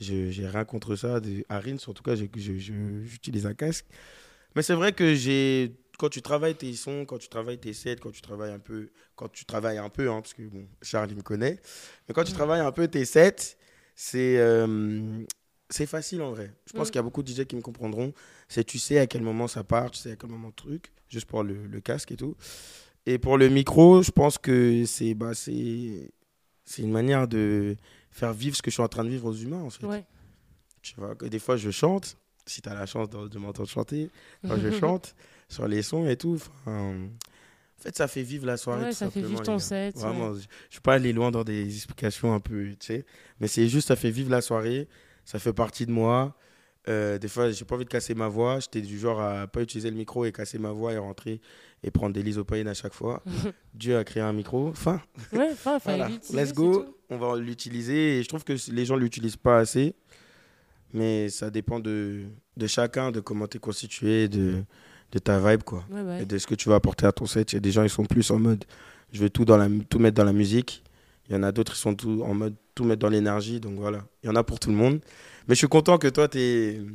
[0.00, 1.20] J'ai rien contre ça.
[1.20, 3.86] De, à Rins, en tout cas, j'utilise un casque.
[4.56, 7.96] Mais c'est vrai que j'ai quand tu travailles tes sons, quand tu travailles tes sets,
[7.96, 11.10] quand tu travailles un peu, quand tu travailles un peu, hein, parce que bon, Charles
[11.10, 11.60] il me connaît,
[12.08, 12.36] mais quand tu Mhm.
[12.38, 13.56] travailles un peu tes sets,
[13.94, 15.22] c'est euh,
[15.70, 16.52] c'est facile en vrai.
[16.66, 16.90] Je pense Mhm.
[16.92, 18.12] qu'il y a beaucoup de DJ qui me comprendront.
[18.48, 20.92] C'est tu sais à quel moment ça part, tu sais à quel moment le truc,
[21.08, 22.36] juste pour le, le casque et tout.
[23.06, 26.10] Et pour le micro, je pense que c'est bah, c'est
[26.78, 27.76] une manière de
[28.14, 29.84] faire vivre ce que je suis en train de vivre aux humains en fait.
[29.84, 30.04] Ouais.
[30.80, 33.68] Tu vois, que des fois je chante, si tu as la chance de, de m'entendre
[33.68, 34.10] chanter,
[34.46, 35.14] quand je chante
[35.48, 36.38] sur les sons et tout.
[36.66, 38.84] En fait, ça fait vivre la soirée.
[38.84, 41.44] Ouais, tout ça fait vivre ton set, Vraiment, je ne suis pas allé loin dans
[41.44, 43.04] des explications un peu, tu sais.
[43.40, 44.88] Mais c'est juste, ça fait vivre la soirée,
[45.24, 46.34] ça fait partie de moi.
[46.88, 48.60] Euh, des fois, j'ai pas envie de casser ma voix.
[48.60, 51.40] J'étais du genre à pas utiliser le micro et casser ma voix et rentrer
[51.84, 53.22] et prendre des lysopaïnes à chaque fois.
[53.74, 54.72] Dieu a créé un micro.
[54.72, 55.00] Fin.
[55.32, 56.42] Ouais, enfin, fallait Voilà.
[56.42, 56.86] Let's go.
[57.10, 58.18] On va l'utiliser.
[58.18, 59.94] Et je trouve que les gens l'utilisent pas assez.
[60.94, 62.22] Mais ça dépend de,
[62.56, 64.62] de chacun, de comment tu es constitué, de,
[65.12, 65.84] de ta vibe, quoi.
[65.90, 66.22] Ouais, ouais.
[66.22, 67.52] Et de ce que tu vas apporter à ton set.
[67.52, 68.64] Il y a des gens, ils sont plus en mode,
[69.12, 70.82] je veux tout, dans la, tout mettre dans la musique.
[71.28, 73.60] Il y en a d'autres, ils sont tout, en mode, tout mettre dans l'énergie.
[73.60, 75.00] Donc voilà, il y en a pour tout le monde.
[75.48, 76.86] Mais je suis content que toi, tu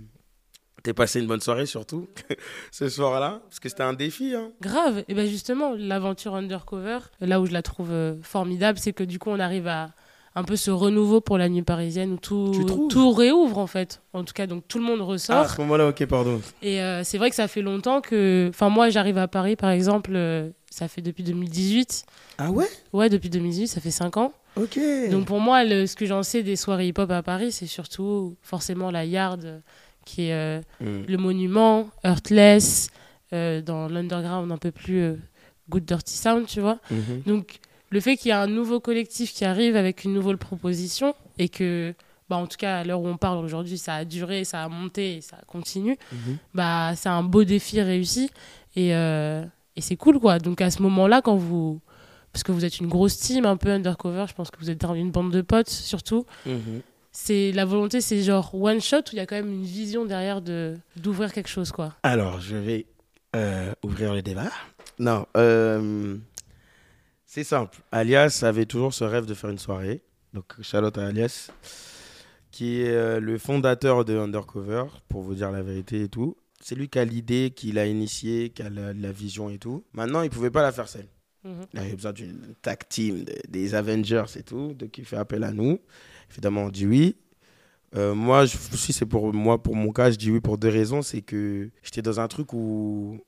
[0.90, 2.08] aies passé une bonne soirée, surtout,
[2.72, 3.42] ce soir-là.
[3.48, 4.34] Parce que c'était un défi.
[4.36, 4.50] Hein.
[4.62, 5.04] Grave.
[5.08, 9.20] Et ben justement, l'aventure undercover, là où je la trouve euh, formidable, c'est que du
[9.20, 9.92] coup, on arrive à
[10.36, 14.02] un peu ce renouveau pour la nuit parisienne où tout, tout réouvre en fait.
[14.14, 15.36] En tout cas, donc tout le monde Ah, ressort.
[15.38, 16.40] à ce moment-là, ok, pardon.
[16.62, 18.48] Et euh, c'est vrai que ça fait longtemps que.
[18.50, 22.06] Enfin, moi, j'arrive à Paris, par exemple, euh, ça fait depuis 2018.
[22.38, 22.68] Ah ouais?
[22.94, 24.32] Ouais, depuis 2018, ça fait 5 ans.
[24.56, 24.80] Ok.
[25.12, 28.36] Donc pour moi, le- ce que j'en sais des soirées hip-hop à Paris, c'est surtout
[28.42, 29.62] forcément la Yard,
[30.10, 31.04] qui est euh, Hmm.
[31.08, 32.90] le monument, Heartless,
[33.34, 35.16] euh, dans l'underground un peu plus euh,
[35.70, 36.80] Good Dirty Sound, tu vois.
[36.90, 37.22] Mhm.
[37.28, 41.14] Donc le fait qu'il y a un nouveau collectif qui arrive avec une nouvelle proposition
[41.38, 41.94] et que,
[42.30, 44.68] bah, en tout cas, à l'heure où on parle aujourd'hui, ça a duré, ça a
[44.70, 46.38] monté et ça continue, Mhm.
[46.54, 48.30] bah, c'est un beau défi réussi
[48.76, 50.40] et, et c'est cool, quoi.
[50.40, 51.80] Donc à ce moment-là, quand vous.
[52.32, 54.80] Parce que vous êtes une grosse team, un peu undercover, je pense que vous êtes
[54.80, 56.26] dans une bande de potes surtout.
[56.46, 56.82] Mhm.
[57.12, 60.06] C'est la volonté, c'est genre one shot où il y a quand même une vision
[60.06, 61.96] derrière de d'ouvrir quelque chose, quoi?
[62.04, 62.86] Alors, je vais
[63.36, 64.52] euh, ouvrir le débat.
[65.00, 66.18] Non, euh,
[67.26, 67.80] c'est simple.
[67.92, 70.02] Alias avait toujours ce rêve de faire une soirée.
[70.34, 71.50] Donc, Charlotte Alias,
[72.52, 76.38] qui est euh, le fondateur de Undercover, pour vous dire la vérité et tout.
[76.62, 79.84] C'est lui qui a l'idée, qui l'a initié, qui a la, la vision et tout.
[79.94, 81.06] Maintenant, il pouvait pas la faire seul.
[81.46, 81.66] Mhm.
[81.74, 85.44] Il avait besoin d'une tag team, de- des Avengers et tout, donc il fait appel
[85.44, 85.80] à nous.
[86.32, 87.16] Évidemment, on dit oui.
[87.96, 90.70] Euh, moi, je, si c'est pour moi, pour mon cas, je dis oui pour deux
[90.70, 91.02] raisons.
[91.02, 93.20] C'est que j'étais dans un truc où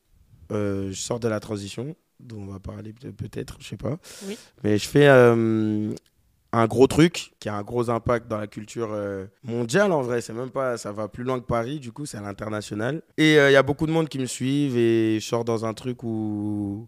[0.52, 3.98] euh, je sors de la transition, dont on va parler peut- peut-être, je sais pas.
[4.28, 4.38] Oui.
[4.64, 5.92] Mais je fais euh,
[6.52, 8.96] un gros truc qui a un gros impact dans la culture
[9.44, 10.22] mondiale en vrai.
[10.22, 13.02] C'est même pas, ça va plus loin que Paris, du coup, c'est à l'international.
[13.18, 15.74] Et il y a beaucoup de monde qui me suivent et je sors dans un
[15.74, 16.88] truc où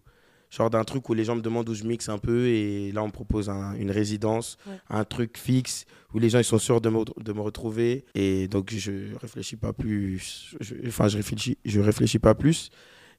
[0.54, 3.02] sors d'un truc où les gens me demandent où je mixe un peu et là
[3.02, 4.78] on me propose un- une résidence, Ouais.
[4.88, 8.46] un truc fixe où les gens ils sont sûrs de me, de me retrouver et
[8.48, 10.54] donc je réfléchis pas plus,
[10.86, 12.70] enfin je réfléchis, je réfléchis pas plus,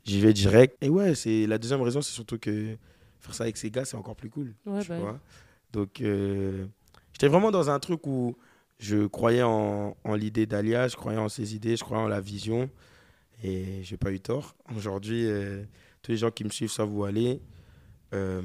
[0.06, 0.78] j'y vais direct.
[0.82, 2.76] Et ouais, c'est la deuxième raison, c'est surtout que
[3.20, 4.54] faire ça avec ces gars c'est encore plus cool.
[4.66, 5.20] Ouais, tu bah vois.
[5.74, 6.66] Donc euh,
[7.14, 8.36] j'étais vraiment dans un truc où
[8.80, 12.22] je croyais en, en l'idée d'Alia, je croyais en ses idées, je croyais en la
[12.22, 12.70] vision
[13.44, 14.56] et j'ai pas eu tort.
[14.78, 15.64] Aujourd'hui, euh,
[16.06, 17.42] tous les gens qui me suivent savent où aller.
[18.14, 18.42] Euh,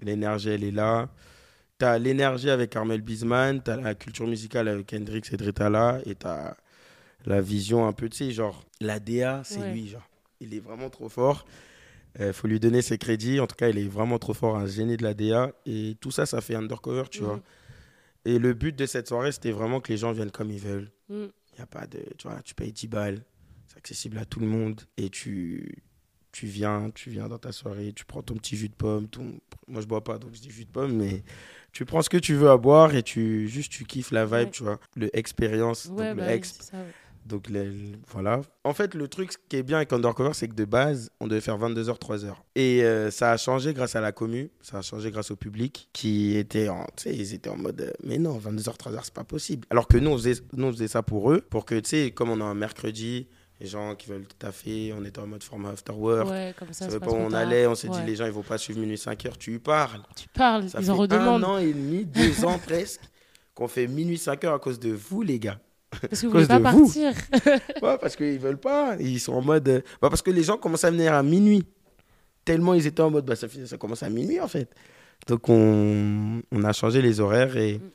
[0.00, 1.08] l'énergie, elle est là.
[1.78, 6.00] Tu as l'énergie avec Armel Bisman, tu as la culture musicale avec Hendrix et Dretala,
[6.04, 6.56] et tu as
[7.24, 9.72] la vision un peu, tu sais, genre, la DA, c'est Ouais.
[9.72, 10.08] lui, genre.
[10.40, 11.46] Il est vraiment trop fort.
[12.20, 13.38] Il faut lui donner ses crédits.
[13.40, 15.52] En tout cas, il est vraiment trop fort, un génie de la DA.
[15.66, 17.40] Et tout ça, ça fait undercover, tu vois.
[18.24, 20.90] Et le but de cette soirée, c'était vraiment que les gens viennent comme ils veulent.
[21.10, 21.98] Il y a pas de.
[22.16, 23.22] Tu vois, tu payes 10 balles.
[23.66, 24.80] C'est accessible à tout le monde.
[24.96, 25.82] Et tu,
[26.38, 29.08] tu viens, tu viens dans ta soirée, tu prends ton petit jus de pomme.
[29.08, 29.38] Ton...
[29.66, 31.22] Moi, je bois pas, donc je dis jus de pomme, mais
[31.72, 34.34] tu prends ce que tu veux à boire et tu juste tu kiffes la vibe,
[34.34, 34.50] Ouais.
[34.50, 34.78] tu vois.
[34.96, 36.56] Le expérience, Ouais, donc bah le oui, exp.
[36.60, 36.92] c'est ça, ouais.
[37.26, 37.48] Donc
[38.06, 38.40] voilà.
[38.64, 41.40] En fait, le truc qui est bien avec Undercover, c'est que de base, on devait
[41.42, 42.32] faire 22h, 3h.
[42.54, 45.90] Et euh, ça a changé grâce à la commu, ça a changé grâce au public
[45.92, 49.66] qui était en, ils étaient en mode, euh, mais non, 22h, 3h, c'est pas possible.
[49.70, 52.10] Alors que nous, on faisait, nous, on faisait ça pour eux, pour que, tu sais,
[52.12, 53.26] comme on a un mercredi,
[53.60, 56.28] les gens qui veulent taffer, on était en mode format after work.
[56.30, 58.00] Ouais, comme ça, Ça veut pas pas où on allait, on s'est Ouais.
[58.00, 60.02] dit, les gens, ils vont pas suivre minuit 5h, tu y parles.
[60.16, 61.44] Tu parles, Ça ils fait en redemandent.
[61.44, 63.00] un an et demi, deux ans presque,
[63.54, 65.58] qu'on fait minuit 5h à cause de vous, les gars.
[65.90, 67.12] Parce que vous voulez pas partir.
[67.82, 68.96] Ouais, parce qu'ils veulent pas.
[69.00, 69.68] Ils sont en mode.
[69.68, 71.64] euh, bah, parce que les gens commencent à venir à minuit.
[72.44, 73.24] Tellement ils étaient en mode.
[73.24, 74.70] Bah, ça, commence à minuit, en fait.
[75.26, 77.56] Donc, on, on a changé les horaires.
[77.56, 77.90] Et, Mm.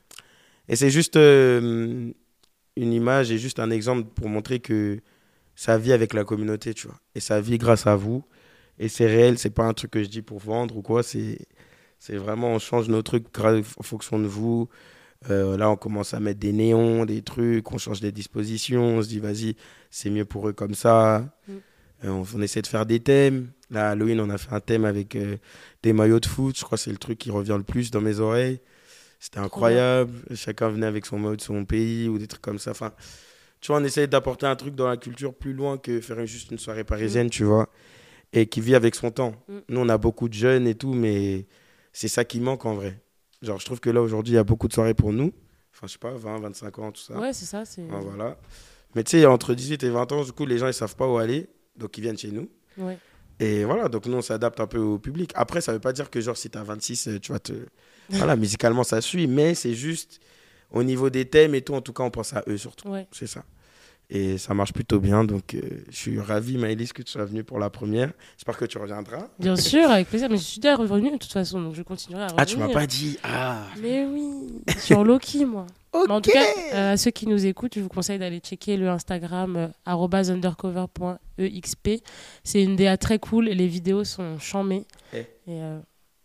[0.70, 2.12] et c'est juste euh,
[2.76, 5.00] une image et juste un exemple pour montrer que
[5.56, 7.00] ça vit avec la communauté, tu vois.
[7.16, 8.24] Et ça vit grâce à vous.
[8.80, 9.38] Et c'est réel.
[9.38, 11.04] C'est pas un truc que je dis pour vendre ou quoi.
[11.04, 11.38] C'est.
[12.00, 14.68] C'est vraiment, on change nos trucs en fonction de vous.
[15.30, 19.02] Euh, là, on commence à mettre des néons, des trucs, on change des dispositions, on
[19.02, 19.56] se dit, vas-y,
[19.90, 21.34] c'est mieux pour eux comme ça.
[21.48, 21.54] Mm.
[22.04, 23.52] Euh, on, on essaie de faire des thèmes.
[23.72, 25.38] Là, Halloween, on a fait un thème avec euh,
[25.82, 26.58] des maillots de foot.
[26.58, 28.60] Je crois que c'est le truc qui revient le plus dans mes oreilles.
[29.20, 30.12] C'était incroyable.
[30.36, 32.72] Chacun venait avec son maillot de son pays ou des trucs comme ça.
[32.72, 32.92] Enfin,
[33.64, 36.52] tu vois, on essaie d'apporter un truc dans la culture plus loin que faire juste
[36.52, 37.70] une soirée parisienne, tu vois,
[38.34, 39.36] et qui vit avec son temps.
[39.48, 39.58] Mm.
[39.70, 41.46] Nous, on a beaucoup de jeunes et tout, mais
[41.94, 43.02] c'est ça qui manque en vrai.
[43.42, 45.32] Genre, je trouve que là, aujourd'hui, il y a beaucoup de soirées pour nous.
[45.74, 47.18] Enfin, je sais pas, 20, 25 ans, tout ça.
[47.18, 47.62] Ouais, c'est ça.
[47.62, 48.38] Enfin, voilà.
[48.96, 51.08] Mais tu sais, entre 18 et 20 ans, du coup, les gens, ils savent pas
[51.08, 51.48] où aller.
[51.78, 52.50] Donc, ils viennent chez nous.
[52.78, 52.98] Ouais.
[53.40, 55.32] Et voilà, donc nous, on s'adapte un peu au public.
[55.36, 57.54] Après, ça veut pas dire que, genre, si t'as 26, euh, tu vas te.
[58.10, 59.28] Voilà, musicalement, ça suit.
[59.28, 60.20] Mais c'est juste
[60.74, 62.90] au niveau des thèmes et tout, en tout cas, on pense à eux surtout.
[62.90, 63.08] Ouais.
[63.12, 63.44] C'est ça.
[64.10, 65.24] Et ça marche plutôt bien.
[65.24, 68.12] Donc, euh, je suis ravi, Maëlys, que tu sois venue pour la première.
[68.38, 69.28] J'espère que tu reviendras.
[69.40, 70.30] Bien sûr, avec plaisir.
[70.30, 72.42] Mais je suis déjà revenue de toute façon, donc je continuerai à revenir.
[72.42, 73.18] Ah, tu m'as pas dit.
[73.24, 73.66] Ah.
[73.82, 75.66] Mais oui, sur Loki, moi.
[75.94, 76.08] Ok.
[76.08, 78.78] Mais en tout cas, euh, à ceux qui nous écoutent, je vous conseille d'aller checker
[78.78, 81.90] le Instagram euh, undercover.exp.
[82.44, 84.88] C'est une DA très cool les vidéos sont chamées.
[85.14, 85.20] Eh.
[85.20, 85.78] Et, euh,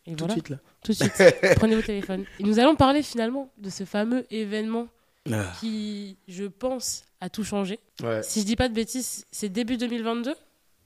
[0.09, 0.57] et Tout de suite, là.
[0.83, 1.12] tout de suite.
[1.57, 2.25] Prenez vos téléphones.
[2.40, 4.88] Et nous allons parler finalement de ce fameux événement
[5.31, 5.53] Ah.
[5.61, 7.79] qui, je pense, a tout changé.
[8.03, 8.23] Ouais.
[8.23, 10.35] Si je dis pas de bêtises, c'est début 2022,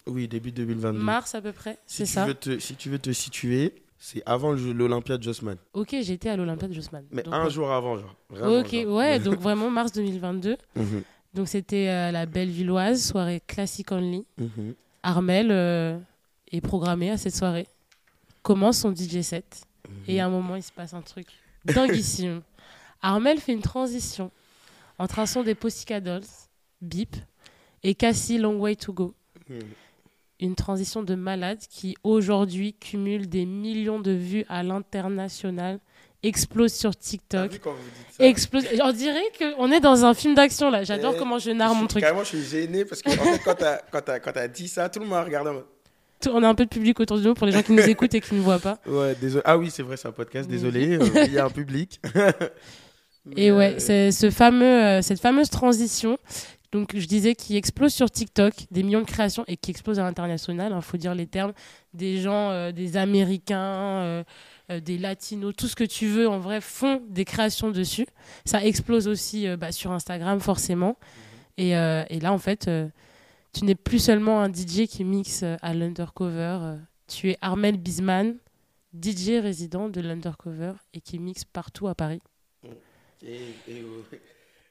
[0.09, 0.99] Oui, début 2022.
[0.99, 2.27] mars à peu près, si c'est ça.
[2.27, 5.57] Veux te, si tu veux te situer, c'est avant l'Olympia de Jossman.
[5.75, 7.05] Ok, j'étais à l'Olympia de Jossman.
[7.13, 7.51] Mais Donc, un ouais.
[7.51, 8.17] jour avant, genre.
[8.31, 8.97] Vraiment, Ok, genre.
[8.97, 10.57] ouais, donc vraiment mars 2022.
[10.75, 11.03] Mhm,
[11.35, 14.25] Donc c'était euh, la Bellevilloise, soirée classique only.
[14.39, 14.75] mhm.
[15.05, 15.99] Armel euh,
[16.51, 17.67] est programmé à cette soirée.
[18.43, 19.63] Commence son DJ set.
[20.09, 21.27] Et à un moment, il se passe un truc
[21.65, 22.43] dinguissime.
[23.03, 24.31] Armel fait une transition
[24.99, 26.23] entre un son des Pussycat Dolls,
[26.81, 27.17] Beep,
[27.83, 29.15] et Cassie Long Way to Go.
[29.49, 29.59] Mhm.
[30.41, 35.79] Une transition de malade qui aujourd'hui cumule des millions de vues à l'international,
[36.23, 37.53] explose sur TikTok.
[37.53, 38.65] vu quand vous dites ça Explose.
[38.83, 40.85] On dirait qu'on est dans un film d'action là.
[40.85, 42.03] J'adore Eh, comment je narre Je mon truc.
[42.03, 45.01] Carrément, je suis gêné parce que en fait, quand t'as quand t'as dit ça, tout
[45.01, 45.51] le monde a regardé
[46.33, 48.15] On a un peu de public autour de nous pour les gens qui nous écoutent
[48.15, 48.79] et qui ne voient pas.
[48.87, 49.43] Ouais, désolé.
[49.47, 50.57] Ah oui, c'est vrai, c'est un podcast, Oui.
[50.57, 50.99] désolé.
[50.99, 52.01] euh, Il y a un public.
[53.37, 56.19] Et ouais, euh, c'est ce fameux, euh, cette fameuse transition,
[56.73, 60.03] donc je disais, qui explose sur TikTok, des millions de créations et qui explose à
[60.03, 61.53] l'international, il faut dire les termes,
[61.95, 64.25] des gens, des Américains,
[64.69, 68.07] des Latinos, tout ce que tu veux, en vrai, font des créations dessus.
[68.47, 70.97] Ça explose aussi bah, sur Instagram, forcément.
[71.59, 72.69] Et, euh, et là, en fait,
[73.53, 77.77] tu n'es plus seulement un DJ qui mixe euh, à l'undercover, euh, tu es Armel
[77.77, 78.37] Bisman,
[78.95, 82.21] DJ résident de l'undercover et qui mixe partout à Paris.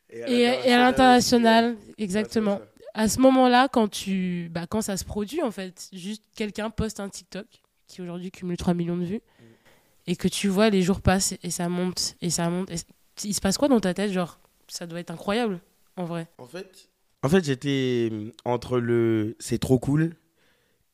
[0.10, 2.60] Et, à l'international, exactement.
[2.94, 7.00] À ce moment-là, quand, tu, bah, quand ça se produit, en fait, juste quelqu'un poste
[7.00, 7.46] un TikTok
[7.88, 9.22] qui aujourd'hui cumule 3 millions de vues
[10.08, 12.70] et que tu vois, les jours passent et ça monte et ça monte.
[12.72, 12.76] et
[13.24, 15.62] il se passe quoi dans ta tête Genre, ça doit être incroyable,
[15.96, 16.28] en vrai?
[16.38, 16.90] En fait,
[17.24, 20.12] en fait j'étais hum, entre le c'est trop cool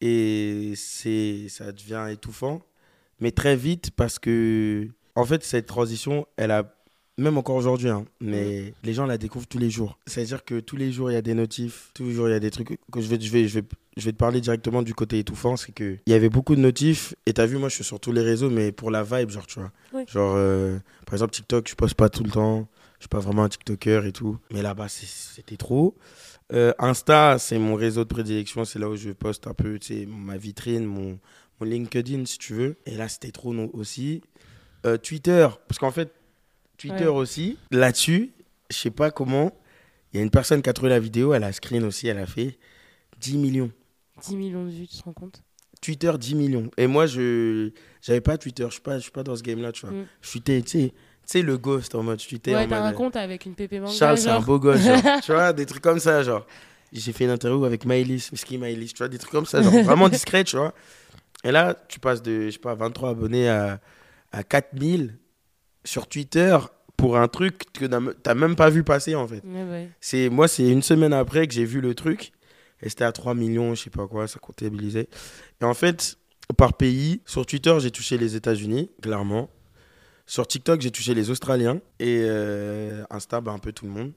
[0.01, 2.61] et c'est ça devient étouffant,
[3.19, 6.73] mais très vite parce que en fait cette transition, elle a
[7.19, 9.97] même encore aujourd'hui, hein, mais les gens la découvrent tous les jours.
[10.05, 12.35] C'est-à-dire que tous les jours il y a des notifs, tous les jours il y
[12.35, 13.65] a des trucs que je vais je vais je vais
[13.97, 16.61] je vais te parler directement du côté étouffant, c'est que il y avait beaucoup de
[16.61, 19.31] notifs et t'as vu moi je suis sur tous les réseaux mais pour la vibe
[19.31, 19.71] genre tu vois.
[19.93, 20.03] Oui.
[20.07, 22.67] Genre euh, par exemple TikTok, je poste pas tout le temps.
[22.99, 24.37] Je suis pas vraiment un TikToker et tout.
[24.51, 25.95] Mais là-bas, c'était trop.
[26.51, 28.65] Euh, Insta, c'est mon réseau de prédilection.
[28.65, 31.19] C'est là où je poste un peu, ma vitrine, mon,
[31.59, 32.77] mon LinkedIn, si tu veux.
[32.85, 34.21] Et là, c'était trop non aussi.
[34.85, 36.11] Euh, Twitter, parce qu'en fait,
[36.77, 37.17] Twitter Ouais.
[37.17, 38.31] aussi, là-dessus,
[38.71, 39.51] je sais pas comment.
[40.13, 42.17] Il y a une personne qui a trouvé la vidéo, elle a screen aussi, elle
[42.19, 42.57] a fait
[43.19, 43.71] 10 millions.
[44.23, 45.43] 10 millions de vues, tu te rends compte?
[45.81, 46.71] Twitter, 10 millions.
[46.77, 48.65] Et moi, je j'avais pas Twitter.
[48.67, 49.95] Je suis pas, je suis pas dans ce game-là, tu vois.
[49.95, 50.05] Mm.
[50.21, 50.93] Je suis, tu sais,
[51.31, 53.91] sais, le ghost en mode, je suis Ouais, t'as un compte avec une pépé manga.
[53.93, 55.01] Charles, c'est un beau gosse, genre.
[55.23, 56.45] tu vois, des trucs comme ça, genre.
[56.93, 59.73] J'ai fait une interview avec Maëlys, Whisky Maëlys, tu vois, des trucs comme ça, genre
[59.83, 60.73] vraiment discret, tu vois.
[61.43, 63.79] Et là, tu passes de, je sais pas, 23 abonnés à,
[64.31, 65.17] à 4000
[65.83, 66.57] sur Twitter
[66.95, 69.43] pour un truc que t'as- t'as même pas vu passer, en fait.
[69.45, 69.89] Ouais, ouais.
[69.99, 72.31] C'est, moi, c'est une semaine après que j'ai vu le truc.
[72.81, 75.09] Et c'était à 3 millions, je sais pas quoi, ça comptabilisait.
[75.61, 76.17] Et en fait,
[76.57, 79.49] par pays, sur Twitter, j'ai touché les États-Unis, clairement.
[80.27, 81.79] Sur TikTok, j'ai touché les Australiens.
[81.99, 84.11] Et euh, Insta, bah, un peu tout le monde.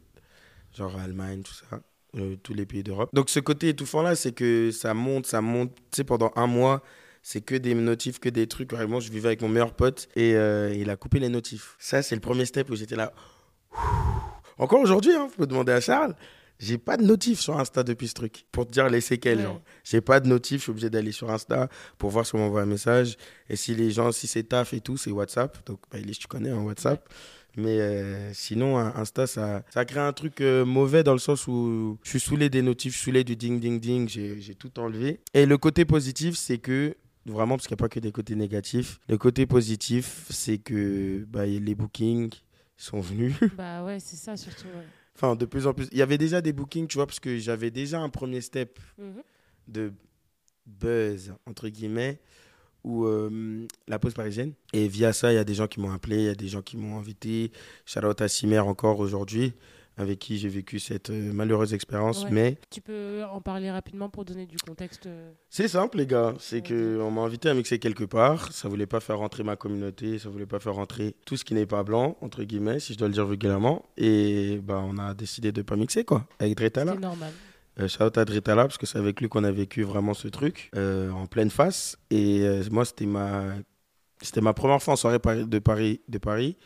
[0.77, 1.81] Genre Allemagne, tout ça.
[2.17, 3.11] euh, tous les pays d'Europe.
[3.13, 5.73] Donc, ce côté étouffant-là, c'est que ça monte, ça monte.
[5.75, 6.83] Tu sais, pendant un mois,
[7.23, 8.73] c'est que des notifs, que des trucs.
[8.73, 11.77] Vraiment, je vivais avec mon meilleur pote et euh, il a coupé les notifs.
[11.79, 13.13] Ça, c'est le premier step où j'étais là.
[14.59, 16.15] Encore aujourd'hui, hein, faut demander à Charles.
[16.61, 18.45] J'ai pas de notif sur Insta depuis ce truc.
[18.53, 19.45] Pour te dire les séquelles, Ouais.
[19.45, 19.63] genre.
[19.83, 21.69] J'ai pas de notif, je suis obligé d'aller sur Insta
[21.99, 23.17] pour voir si on m'envoie un message.
[23.49, 25.59] Et si les gens, si c'est taf et tout, c'est WhatsApp.
[25.67, 27.09] Donc, bah, tu connais, hein, WhatsApp.
[27.57, 31.49] Mais euh, sinon, un- Insta, ça, ça crée un truc euh, mauvais dans le sens
[31.49, 34.55] où je suis saoulé des notifs, je suis saoulé du ding ding ding, j'ai j'ai
[34.55, 35.19] tout enlevé.
[35.35, 36.95] Et le côté positif, c'est que,
[37.27, 41.25] vraiment, parce qu'il n'y a pas que des côtés négatifs, le côté positif, c'est que
[41.29, 42.31] bah, les bookings
[42.77, 43.35] sont venus.
[43.57, 44.69] Bah ouais, c'est ça surtout.
[44.69, 44.87] ouais.
[45.23, 45.87] Enfin, de plus en plus.
[45.93, 48.79] Il y avait déjà des bookings, tu vois, parce que j'avais déjà un premier step
[48.97, 49.23] Mhm.
[49.69, 49.93] de
[50.67, 52.19] buzz, entre guillemets,
[52.85, 54.55] ou euh, la pause parisienne.
[54.73, 56.49] Et via ça, il y a des gens qui m'ont appelé, il y a des
[56.49, 57.53] gens qui m'ont invité.
[57.85, 59.53] Shout out à Simer encore aujourd'hui.
[60.01, 62.25] Avec qui j'ai vécu cette euh, malheureuse expérience.
[62.25, 62.31] Ouais.
[62.31, 66.35] Mais Tu peux en parler rapidement pour donner du contexte euh, c'est simple, les gars.
[66.39, 68.53] C'est que on m'a invité à mixer quelque part.
[68.53, 70.19] Ça voulait pas faire rentrer ma communauté.
[70.19, 72.99] Ça voulait pas faire rentrer tout ce qui n'est pas blanc, entre guillemets, si je
[72.99, 73.85] dois le dire vulgairement.
[73.97, 76.93] Et bah, on a décidé de pas mixer, quoi, avec Dretala.
[76.93, 77.33] C'est normal.
[77.81, 80.29] Euh, shout out à Dretala, parce que c'est avec lui qu'on a vécu vraiment ce
[80.29, 81.97] truc, euh, en pleine face.
[82.11, 83.55] Et euh, moi, c'était ma...
[84.23, 86.57] c'était ma première fois en soirée de Paris, de Paris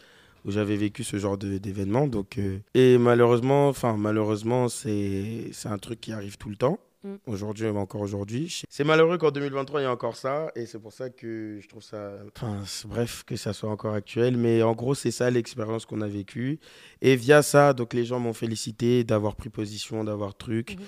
[0.45, 2.07] où j'avais vécu ce genre d'événement.
[2.07, 6.79] Donc, euh, Et malheureusement, enfin, malheureusement, c'est c'est un truc qui arrive tout le temps.
[7.05, 7.17] Mm.
[7.27, 8.63] Aujourd'hui, encore aujourd'hui.
[8.69, 10.51] C'est malheureux qu'en 2023, il y a encore ça.
[10.57, 12.13] Et c'est pour ça que je trouve ça.
[12.35, 14.37] Enfin, bref, que ça soit encore actuel.
[14.37, 16.59] Mais en gros, c'est ça l'expérience qu'on a vécue.
[17.03, 20.77] Et via ça, donc les gens m'ont félicité d'avoir pris position, d'avoir truc.
[20.79, 20.85] Mhm.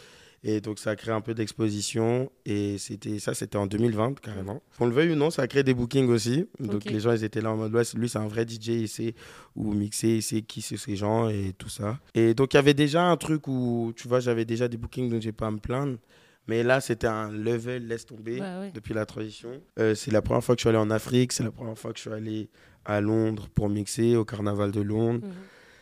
[0.49, 2.31] Et donc ça a créé un peu d'exposition.
[2.45, 4.63] Et c'était ça, c'était en 2020 carrément.
[4.79, 6.47] Qu'on le veuille ou non, ça a créé des bookings aussi.
[6.61, 8.89] Donc les gens, ils étaient là en mode, ouais, lui, c'est un vrai DJ, il
[8.89, 9.15] sait
[9.57, 11.99] où mixer, il sait qui c'est ces gens et tout ça.
[12.15, 15.11] Et donc il y avait déjà un truc où, tu vois, j'avais déjà des bookings,
[15.11, 15.99] donc j'ai pas à me plaindre.
[16.47, 18.71] Mais là, c'était un level, laisse tomber Ouais, ouais.
[18.73, 19.61] depuis la transition.
[19.81, 21.93] Euh, c'est la première fois que je suis allé en Afrique, c'est la première fois
[21.93, 22.51] que je suis allé
[22.85, 25.27] à Londres pour mixer au carnaval de Londres.
[25.27, 25.33] Mhm.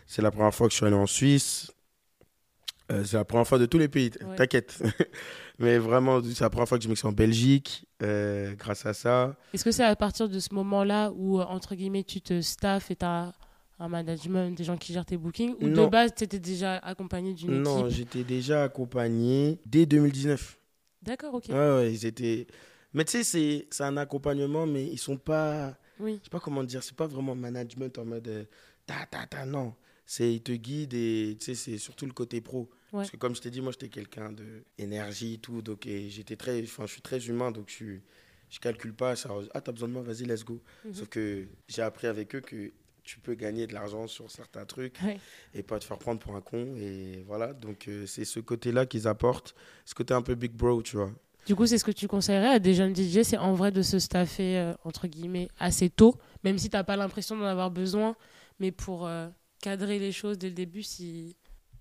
[0.07, 1.70] C'est la première fois que je suis allé en Suisse.
[2.92, 4.37] Euh, c'est la première fois de tous les pays, Ouais.
[4.37, 4.79] t'inquiète.
[5.59, 9.37] Mais vraiment, c'est la première fois que je mixe en Belgique, euh, grâce à ça.
[9.55, 12.90] Est-ce que c'est à partir de ce moment-là où, euh, entre guillemets, tu te staffes
[12.90, 13.33] et tu as
[13.79, 15.88] un management, des gens qui gèrent tes bookings Ou de Non.
[15.88, 17.97] base, tu étais déjà accompagné d'une Non, équipe?
[17.97, 20.59] j'étais déjà accompagné dès 2019.
[21.03, 21.47] D'accord, ok.
[21.49, 22.47] Ouais, ouais, ils étaient...
[22.92, 25.75] Mais tu sais, c'est- c'est un accompagnement, mais ils sont pas...
[25.99, 28.44] Oui, Je sais pas comment dire, c'est pas vraiment management en mode euh,
[28.87, 29.75] ta ta ta, non.
[30.07, 32.69] C'est ils te guident et tu sais, c'est surtout le côté pro.
[32.93, 36.62] Parce que comme je t'ai dit, moi j'étais quelqu'un de énergie, tout, donc j'étais très,
[36.62, 38.03] enfin je suis très humain, donc je suis,
[38.51, 40.61] je calcule pas, ça, ah t'as besoin de moi, vas-y, let's go.
[40.85, 40.95] Mhm.
[40.95, 42.71] Sauf que j'ai appris avec eux que
[43.03, 45.19] tu peux gagner de l'argent sur certains trucs Ouais.
[45.55, 47.53] et pas te faire prendre pour un con et voilà.
[47.53, 51.11] Donc euh, c'est ce côté-là qu'ils apportent, ce côté un peu big bro, tu vois.
[51.47, 53.83] Du coup, c'est ce que tu conseillerais à des jeunes DJ, c'est en vrai de
[53.83, 57.71] se staffer, euh, entre guillemets, assez tôt, même si tu n'as pas l'impression d'en avoir
[57.71, 58.17] besoin,
[58.61, 59.29] mais pour euh,
[59.64, 61.37] cadrer les choses dès le début, si...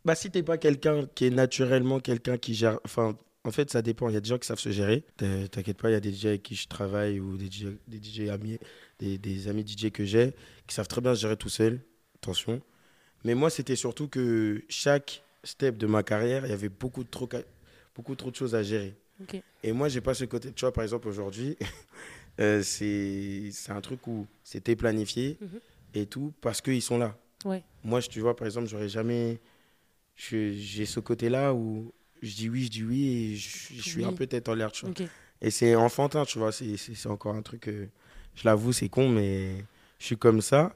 [0.06, 2.80] Bah, si t'es pas quelqu'un qui est naturellement quelqu'un qui gère.
[2.86, 4.08] Enfin, en fait, ça dépend.
[4.10, 5.04] Il y a des gens qui savent se gérer.
[5.18, 7.68] T'in- T'inquiète pas, il y a des DJ avec qui je travaille ou des DJ,
[7.88, 8.58] des DJ amis,
[9.00, 10.34] des, des amis DJ que j'ai
[10.68, 11.80] qui savent très bien se gérer tout seul.
[12.16, 12.62] Attention.
[13.26, 17.28] Mais moi, c'était surtout que chaque step de ma carrière, il y avait beaucoup trop,
[17.96, 18.96] beaucoup trop de choses à gérer.
[19.64, 20.52] Et moi, j'ai pas ce côté.
[20.54, 21.56] Tu vois, par exemple, aujourd'hui,
[22.42, 25.60] euh, c'est c'est un truc où c'était planifié Mhm.
[25.94, 27.18] et tout parce qu'ils sont là.
[27.46, 27.64] Ouais.
[27.84, 29.40] Moi, je- tu vois, par exemple, j'aurais jamais.
[30.16, 34.06] J'ai ce côté-là où je dis oui, je dis oui et je, je suis Oui.
[34.06, 34.94] un peu tête en l'air, tu vois.
[35.42, 36.52] Et c'est enfantin, tu vois.
[36.52, 37.68] C'est encore un truc.
[37.68, 37.88] euh,
[38.36, 39.66] je l'avoue, c'est con, mais
[40.00, 40.76] je suis comme ça.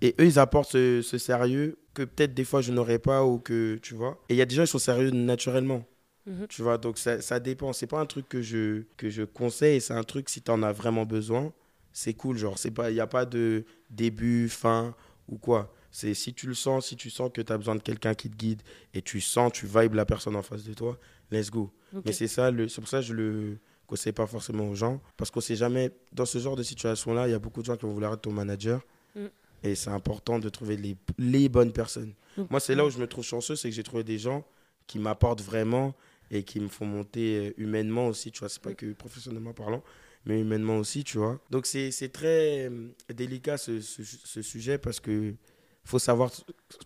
[0.00, 3.38] Et eux, ils apportent ce, ce sérieux que peut-être des fois je n'aurais pas ou
[3.38, 4.22] que, tu vois.
[4.28, 5.84] Et il y a des gens qui sont sérieux naturellement.
[6.26, 6.46] Mhm.
[6.48, 7.72] Tu vois, donc ça, ça dépend.
[7.72, 10.62] C'est pas un truc que je, que je conseille, c'est un truc si tu en
[10.62, 11.52] as vraiment besoin,
[11.92, 12.36] c'est cool.
[12.36, 14.94] Genre, il n'y a pas de début, fin
[15.28, 15.74] ou quoi.
[15.92, 18.30] C'est si tu le sens, si tu sens que tu as besoin de quelqu'un qui
[18.30, 18.62] te guide
[18.94, 20.98] et tu sens, tu vibes la personne en face de toi,
[21.30, 21.70] let's go.
[22.04, 25.00] Mais c'est ça, le- c'est pour ça que je le conseille pas forcément aux gens.
[25.16, 27.76] Parce qu'on sait jamais, dans ce genre de situation-là, il y a beaucoup de gens
[27.76, 28.80] qui vont vouloir être ton manager.
[29.16, 29.26] Mm.
[29.64, 32.14] Et c'est important de trouver les, les bonnes personnes.
[32.36, 34.46] Donc, Moi, c'est là où je me trouve chanceux, c'est que j'ai trouvé des gens
[34.86, 35.92] qui m'apportent vraiment
[36.30, 38.48] et qui me font monter euh, humainement aussi, tu vois.
[38.48, 38.74] C'est pas Mm.
[38.76, 39.82] que professionnellement parlant,
[40.24, 41.40] mais humainement aussi, tu vois.
[41.50, 45.34] Donc, c'est très euh, délicat ce, ce, ce sujet parce que
[45.84, 46.30] faut savoir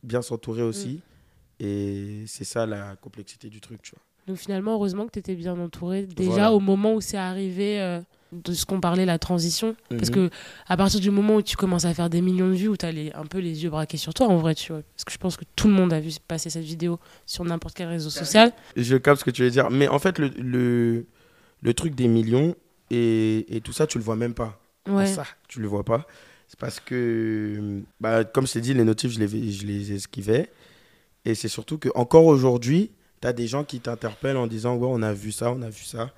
[0.03, 1.01] bien s'entourer aussi.
[1.61, 4.03] Et c'est ça la complexité du truc, tu vois.
[4.27, 6.53] Donc finalement, heureusement que tu étais bien entouré déjà Voilà.
[6.53, 8.01] au moment où c'est arrivé euh,
[8.33, 9.77] de ce qu'on parlait, la transition.
[9.91, 10.15] Parce Mhm.
[10.15, 10.31] que
[10.67, 12.87] à partir du moment où tu commences à faire des millions de vues, où tu
[12.87, 14.83] as un peu les yeux braqués sur toi, en vrai, tu vois.
[14.97, 17.77] Parce que je pense que tout le monde a vu passer cette vidéo sur n'importe
[17.77, 18.53] quel réseau social.
[18.77, 19.71] Je capte ce que tu veux dire.
[19.71, 21.07] Mais en fait, le, le,
[21.61, 22.57] le truc des millions
[22.91, 24.59] et, et tout ça, tu le vois même pas.
[24.89, 25.07] Ouais.
[25.07, 26.07] Ça, tu le vois pas.
[26.49, 30.51] C'est parce que, bah, comme je t'ai dit, les notifs, je les, je les esquivais.
[31.25, 34.89] Et c'est surtout que encore aujourd'hui, tu as des gens qui t'interpellent en disant Ouais,
[34.91, 36.13] on a vu ça, on a vu ça.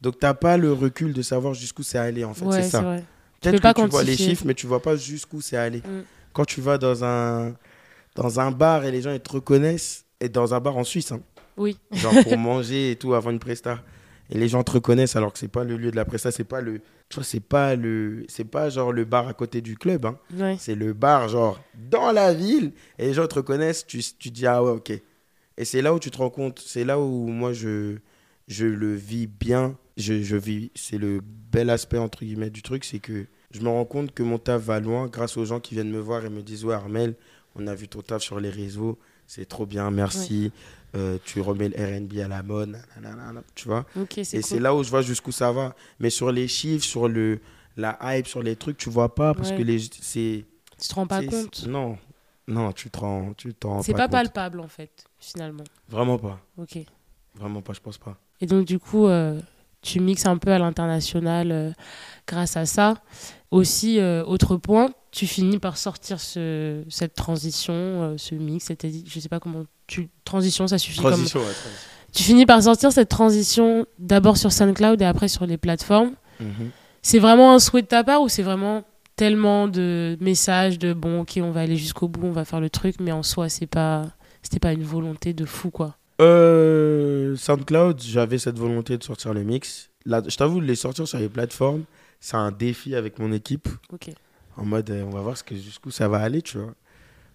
[0.00, 2.44] Donc, tu n'as pas le recul de savoir jusqu'où c'est allé, en fait.
[2.44, 2.96] ouais, c'est ça.
[3.40, 5.78] Peut-être que tu vois les chiffres, mais tu vois pas jusqu'où c'est allé.
[5.78, 6.02] Mm.
[6.32, 7.54] Quand tu vas dans un,
[8.14, 11.10] dans un bar et les gens ils te reconnaissent, et dans un bar en Suisse,
[11.12, 11.20] hein,
[11.56, 11.76] Oui.
[11.90, 13.80] genre pour manger et tout avant une presta.
[14.30, 16.44] Et les gens te reconnaissent alors que c'est pas le lieu de la presta, c'est
[16.44, 16.80] pas le,
[17.12, 20.16] tu vois, c'est pas le, c'est pas genre le bar à côté du club, hein.
[20.34, 20.56] Ouais.
[20.58, 21.60] c'est le bar genre
[21.90, 24.92] dans la ville et les gens te reconnaissent, tu, tu dis ah ouais ok.
[25.58, 27.98] Et c'est là où tu te rends compte, c'est là où moi je,
[28.48, 32.82] je le vis bien, je, je vis, c'est le bel aspect entre guillemets du truc,
[32.86, 35.74] c'est que je me rends compte que mon taf va loin grâce aux gens qui
[35.74, 37.14] viennent me voir et me disent ouais Armel,
[37.56, 40.50] on a vu ton taf sur les réseaux, c'est trop bien, merci.
[40.94, 43.86] Euh, tu remets le RB à la mode, nanana, tu vois.
[44.16, 45.74] Et c'est là où je vois jusqu'où ça va.
[46.00, 47.40] Mais sur les chiffres, sur le,
[47.76, 49.56] la hype, sur les trucs, tu vois pas parce Ouais.
[49.58, 50.44] que les, c'est.
[50.80, 51.66] Tu te rends pas compte.
[51.66, 51.96] Non,
[52.46, 55.64] non, tu te rends, tu t'en rends C'est pas, palpable en fait, finalement.
[55.88, 56.40] Vraiment pas.
[56.58, 56.78] Ok.
[57.36, 58.18] Vraiment pas, je pense pas.
[58.42, 59.40] Et donc, du coup, euh,
[59.82, 61.70] tu mixes un peu à l'international euh,
[62.26, 62.94] grâce à ça.
[63.50, 68.86] Aussi, euh, autre point, tu finis par sortir ce, cette transition, euh, ce mix, cette
[69.06, 70.08] je sais pas comment tu.
[70.24, 71.10] Transition, ça suffit comme.
[71.10, 71.88] Transition, ouais, transition.
[72.14, 76.12] Tu finis par sortir cette transition d'abord sur SoundCloud et après sur les plateformes.
[76.40, 76.70] Mhm.
[77.02, 78.84] C'est vraiment un souhait de ta part ou c'est vraiment
[79.16, 82.70] tellement de messages de bon, ok, on va aller jusqu'au bout, on va faire le
[82.70, 84.06] truc, mais en soi, c'est pas.
[84.42, 85.96] C'était pas une volonté de fou, quoi?
[86.22, 89.90] Euh, SoundCloud, j'avais cette volonté de sortir le mix.
[90.06, 91.84] Là, je t'avoue, les sortir sur les plateformes,
[92.20, 93.68] c'est un défi avec mon équipe.
[94.56, 96.74] En mode, euh, on va voir jusqu'où ça va aller, tu vois.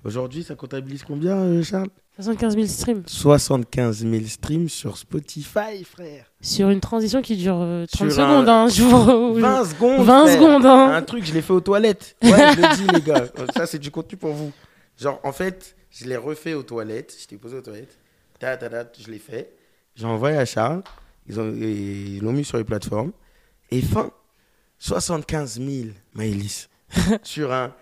[0.05, 1.89] Aujourd'hui, ça comptabilise combien, euh, Charles?
[2.15, 3.03] 75 000 streams.
[3.05, 6.25] 75 000 streams sur Spotify, frère.
[6.41, 10.05] Sur une transition qui dure euh, 30 Sur un- secondes, hein, je vous- 20 secondes.
[10.05, 10.35] 20 frère.
[10.35, 10.93] secondes, hein.
[10.93, 12.15] Un truc, je l'ai fait aux toilettes.
[12.23, 13.25] Ouais, je le dis, les gars.
[13.55, 14.51] Ça, c'est du contenu pour vous.
[14.99, 17.15] Genre, en fait, je l'ai refait aux toilettes.
[17.21, 17.97] Je t'ai posé aux toilettes.
[18.39, 19.53] Ta, ta, ta, je l'ai fait.
[19.95, 20.83] J'ai envoyé à Charles.
[21.27, 23.11] Ils ont- ils l'ont mis sur les plateformes.
[23.71, 24.11] Et fin,
[24.79, 26.69] 75 000, Maëlys.
[27.23, 27.73] sur un.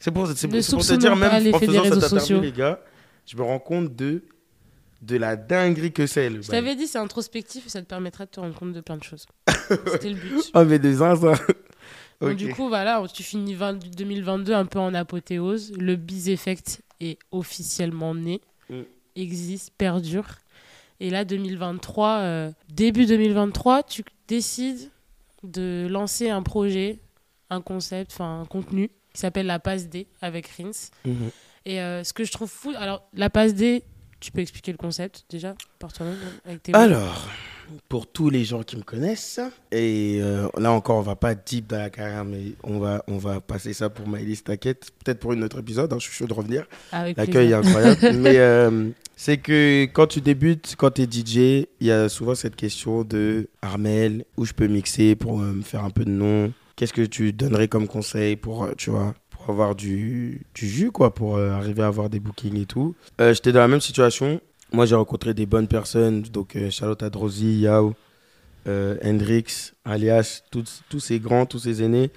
[0.00, 2.80] C'est pour, c'est pour, c'est pour te dire, même en faisant cette interview, les gars,
[3.26, 4.22] je me rends compte de,
[5.02, 6.30] de la dinguerie que c'est.
[6.30, 6.60] le Je bail.
[6.60, 9.02] t'avais dit, c'est introspectif et ça te permettra de te rendre compte de plein de
[9.02, 9.26] choses.
[9.68, 10.50] C'était le but.
[10.54, 11.02] Oh, mais des
[12.20, 15.72] Donc, du coup, voilà, tu finis 20 2022 un peu en apothéose.
[15.78, 18.40] Le Biz Effect est officiellement né,
[18.70, 18.82] Mm.
[19.16, 20.26] existe, perdure.
[21.00, 24.90] Et là, 2023, euh, début 2023, tu décides
[25.44, 26.98] de lancer un projet,
[27.50, 30.90] un concept, enfin un contenu qui s'appelle la passe D avec Rins.
[31.04, 31.30] Mhm.
[31.64, 33.84] Et euh, ce que je trouve fou, alors la passe D,
[34.20, 36.78] tu peux expliquer le concept déjà par toi-même avec tes mots
[37.88, 39.40] pour tous les gens qui me connaissent,
[39.72, 43.18] et euh, là encore, on va pas deep dans la carrière, mais on va, on
[43.18, 44.90] va passer ça pour Maëlys, t'inquiète.
[45.04, 46.66] Peut-être pour une autre épisode, hein, je suis chaud de revenir.
[46.92, 48.12] avec L'accueil est incroyable.
[48.18, 52.34] mais euh, c'est que quand tu débutes, quand tu es DJ, il y a souvent
[52.34, 56.10] cette question de Armel, où je peux mixer pour euh, me faire un peu de
[56.10, 56.52] nom.
[56.76, 59.14] Qu'est-ce que tu donnerais comme conseil pour, tu vois,
[59.50, 62.94] avoir du, du jus, quoi, pour euh, arriver à avoir des bookings et tout?
[63.20, 64.40] Euh, J'étais dans la même situation.
[64.72, 67.94] Moi, j'ai rencontré des bonnes personnes, donc euh, Charlotte Adrosi, Yao,
[68.66, 72.10] euh, Hendrix, alias, tous, ces grands, tous ces aînés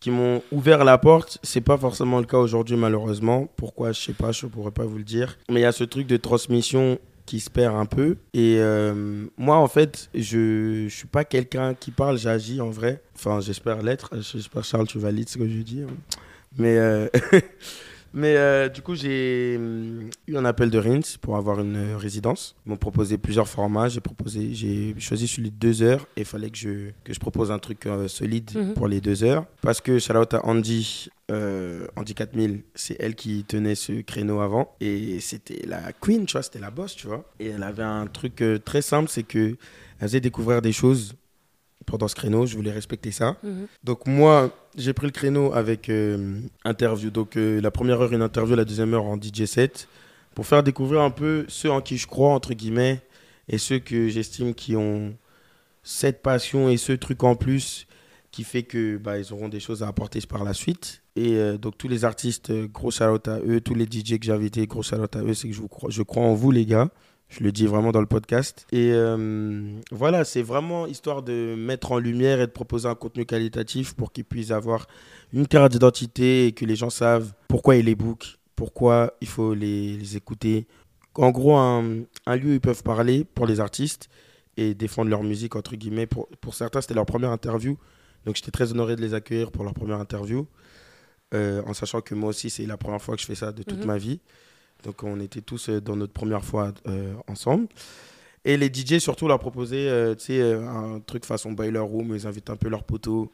[0.00, 1.38] qui m'ont ouvert la porte.
[1.42, 3.48] C'est pas forcément le cas aujourd'hui, malheureusement.
[3.56, 5.36] Pourquoi, je sais pas, je pourrais pas vous le dire.
[5.50, 8.16] Mais il y a ce truc de transmission qui se perd un peu.
[8.32, 13.02] Et euh, moi, en fait, je, je suis pas quelqu'un qui parle, j'agis en vrai.
[13.16, 14.10] Enfin, j'espère l'être.
[14.20, 15.82] J'espère, Charles, tu valides ce que je dis.
[15.82, 15.92] hein.
[16.56, 17.08] Mais, euh,
[18.16, 21.96] mais euh, du coup, j'ai hum, eu un appel de Rins pour avoir une euh,
[21.96, 22.56] résidence.
[22.66, 23.88] Ils m'ont proposé plusieurs formats.
[23.88, 26.06] J'ai proposé, j'ai choisi celui de deux heures.
[26.16, 28.74] Et il fallait que je, que je propose un truc euh, solide Mhm.
[28.74, 29.44] pour les deux heures.
[29.60, 34.40] Parce que, shout out à Andy, euh, Andy 4000, c'est elle qui tenait ce créneau
[34.40, 34.74] avant.
[34.80, 37.24] Et c'était la queen, tu vois, c'était la boss, tu vois.
[37.38, 39.56] Et elle avait un truc très simple, c'est que
[39.98, 41.14] elle faisait découvrir des choses
[41.86, 42.46] pendant ce créneau.
[42.46, 43.36] Je voulais respecter ça.
[43.42, 43.66] Mhm.
[43.84, 47.10] Donc moi, j'ai pris le créneau avec euh, interview.
[47.10, 49.88] Donc euh, la première heure, une interview, la deuxième heure en DJ set,
[50.34, 53.00] pour faire découvrir un peu ceux en qui je crois, entre guillemets,
[53.48, 55.14] et ceux que j'estime qui ont
[55.82, 57.86] cette passion et ce truc en plus
[58.32, 61.02] qui fait que bah, ils auront des choses à apporter par la suite.
[61.14, 64.32] Et euh, donc tous les artistes, gros shout à eux, tous les DJ que j'ai
[64.32, 66.66] invités, gros shout à eux, c'est que je, vous crois, je crois en vous les
[66.66, 66.90] gars.
[67.28, 68.66] Je le dis vraiment dans le podcast.
[68.70, 73.26] Et euh, voilà, c'est vraiment histoire de mettre en lumière et de proposer un contenu
[73.26, 74.86] qualitatif pour qu'ils puissent avoir
[75.32, 79.54] une carte d'identité et que les gens savent pourquoi ils les bookent, pourquoi il faut
[79.54, 80.66] les, les écouter.
[81.14, 84.08] En gros, un, un lieu où ils peuvent parler pour les artistes
[84.56, 86.06] et défendre leur musique, entre guillemets.
[86.06, 87.76] Pour, pour certains, c'était leur première interview.
[88.24, 90.46] Donc j'étais très honoré de les accueillir pour leur première interview.
[91.34, 93.64] Euh, en sachant que moi aussi, c'est la première fois que je fais ça de
[93.64, 93.86] toute Mhm.
[93.86, 94.20] ma vie.
[94.84, 97.68] Donc on était tous euh, dans notre première fois euh, ensemble.
[98.46, 102.56] Et les DJ surtout leur proposaient euh, un truc façon Boiler Room, ils invitent un
[102.56, 103.32] peu leurs poteaux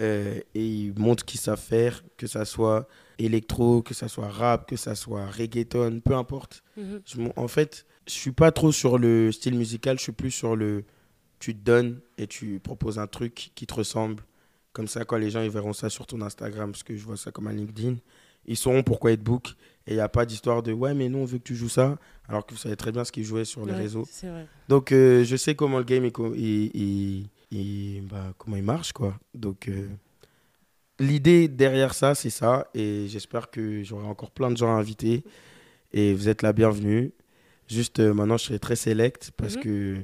[0.00, 2.86] euh, et ils montrent qu'ils savent faire, que ça soit
[3.18, 6.62] électro, que ça soit rap, que ça soit reggaeton, peu importe.
[6.76, 7.00] Mhm.
[7.04, 10.54] Je en fait, je suis pas trop sur le style musical, je suis plus sur
[10.54, 10.84] le
[11.40, 14.22] tu te donnes et tu proposes un truc qui te ressemble.
[14.72, 17.16] Comme ça, quand les gens ils verront ça sur ton Instagram, parce que je vois
[17.16, 17.96] ça comme un LinkedIn,
[18.46, 19.54] ils sauront pourquoi être book.
[19.88, 21.70] Et il n'y a pas d'histoire de ouais, mais nous on veut que tu joues
[21.70, 24.06] ça, alors que vous savez très bien ce qu'ils jouaient sur les Ouais, réseaux.
[24.22, 24.46] Vrai.
[24.68, 26.04] Donc euh, je sais comment le game
[27.50, 29.18] il, bah, comment il marche quoi.
[29.34, 29.88] Donc euh,
[31.00, 32.68] l'idée derrière ça, c'est ça.
[32.74, 35.24] Et j'espère que j'aurai encore plein de gens à inviter.
[35.92, 37.12] Et vous êtes la bienvenue.
[37.66, 39.62] Juste euh, maintenant, je serai très select parce Mhm.
[39.62, 39.96] que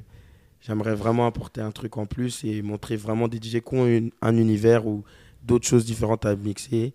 [0.61, 4.09] j'aimerais vraiment apporter un truc en plus et montrer vraiment des DJ qui ont une-
[4.21, 5.03] un univers ou
[5.43, 6.93] d'autres choses différentes à mixer.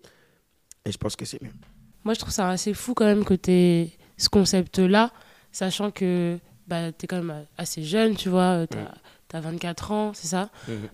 [0.85, 1.51] Et je pense que c'est mieux.
[2.03, 5.11] Moi, je trouve ça assez fou quand même que tu aies ce concept-là,
[5.51, 8.77] sachant que bah, tu es quand même assez jeune, tu vois, tu
[9.35, 10.49] as, 24 ans, c'est ça?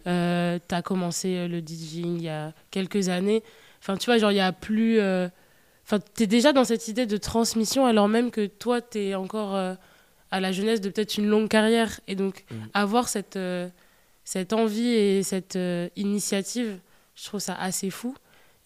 [0.05, 3.41] Euh, Tu as commencé euh, le DJing il y a quelques années.
[3.79, 4.99] Enfin, tu vois, genre, il y a plus.
[4.99, 5.27] euh,
[5.85, 9.15] Enfin, tu es déjà dans cette idée de transmission, alors même que toi, tu es
[9.15, 9.73] encore euh,
[10.31, 11.99] à la jeunesse de peut-être une longue carrière.
[12.09, 12.67] Et donc, Mhm.
[12.73, 13.39] avoir cette,
[14.25, 15.57] cette envie et cette
[15.95, 16.79] initiative,
[17.15, 18.15] je trouve ça assez fou.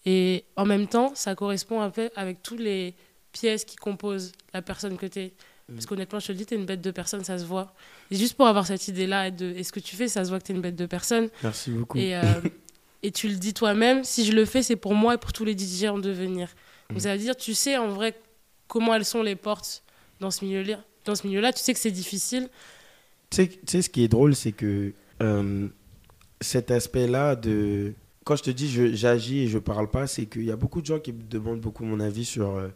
[0.04, 2.94] Et en même temps, ça correspond un peu avec toutes les
[3.32, 5.32] pièces qui composent la personne que tu es.
[5.72, 7.72] Parce qu'honnêtement, je te le dis, tu es une bête de personne, ça se voit.
[8.10, 10.28] Et juste pour avoir cette idée-là, et, de, et ce que tu fais, ça se
[10.28, 11.28] voit que tu es une bête de personne.
[11.42, 11.96] Merci beaucoup.
[11.98, 12.20] Et, euh,
[13.02, 15.44] et tu le dis toi-même, si je le fais, c'est pour moi et pour tous
[15.44, 16.48] les DJ en devenir.
[16.90, 17.00] Donc Mhm.
[17.00, 18.14] ça veut dire, tu sais en vrai
[18.66, 19.82] comment elles sont les portes
[20.20, 20.80] dans ce milieu-là.
[21.06, 22.48] Dans ce milieu-là, tu sais que c'est difficile.
[23.30, 24.92] Tu sais, tu sais, ce qui est drôle, c'est que
[25.22, 25.68] euh,
[26.40, 27.94] cet aspect-là de.
[28.24, 30.86] Quand je te dis j'agis et je parle pas, c'est qu'il y a beaucoup de
[30.86, 32.68] gens qui me demandent beaucoup mon avis sur euh,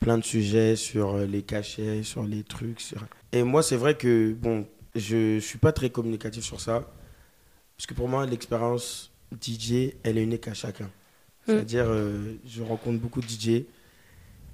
[0.00, 2.80] plein de sujets, sur euh, les cachets, sur les trucs.
[2.80, 3.04] Sur...
[3.32, 6.92] Et moi, c'est vrai que, bon, je suis pas très communicatif sur ça.
[7.76, 10.88] Parce que pour moi, l'expérience DJ, elle est unique à chacun.
[11.46, 13.66] C'est-à-dire, euh, je rencontre beaucoup de DJ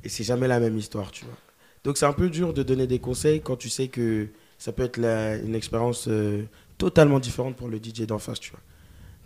[0.04, 1.36] et c'est jamais la même histoire, tu vois.
[1.84, 4.28] Donc c'est un peu dur de donner des conseils quand tu sais que
[4.58, 6.08] ça peut être la- une expérience
[6.78, 8.60] totalement différente pour le DJ d'en face, tu vois.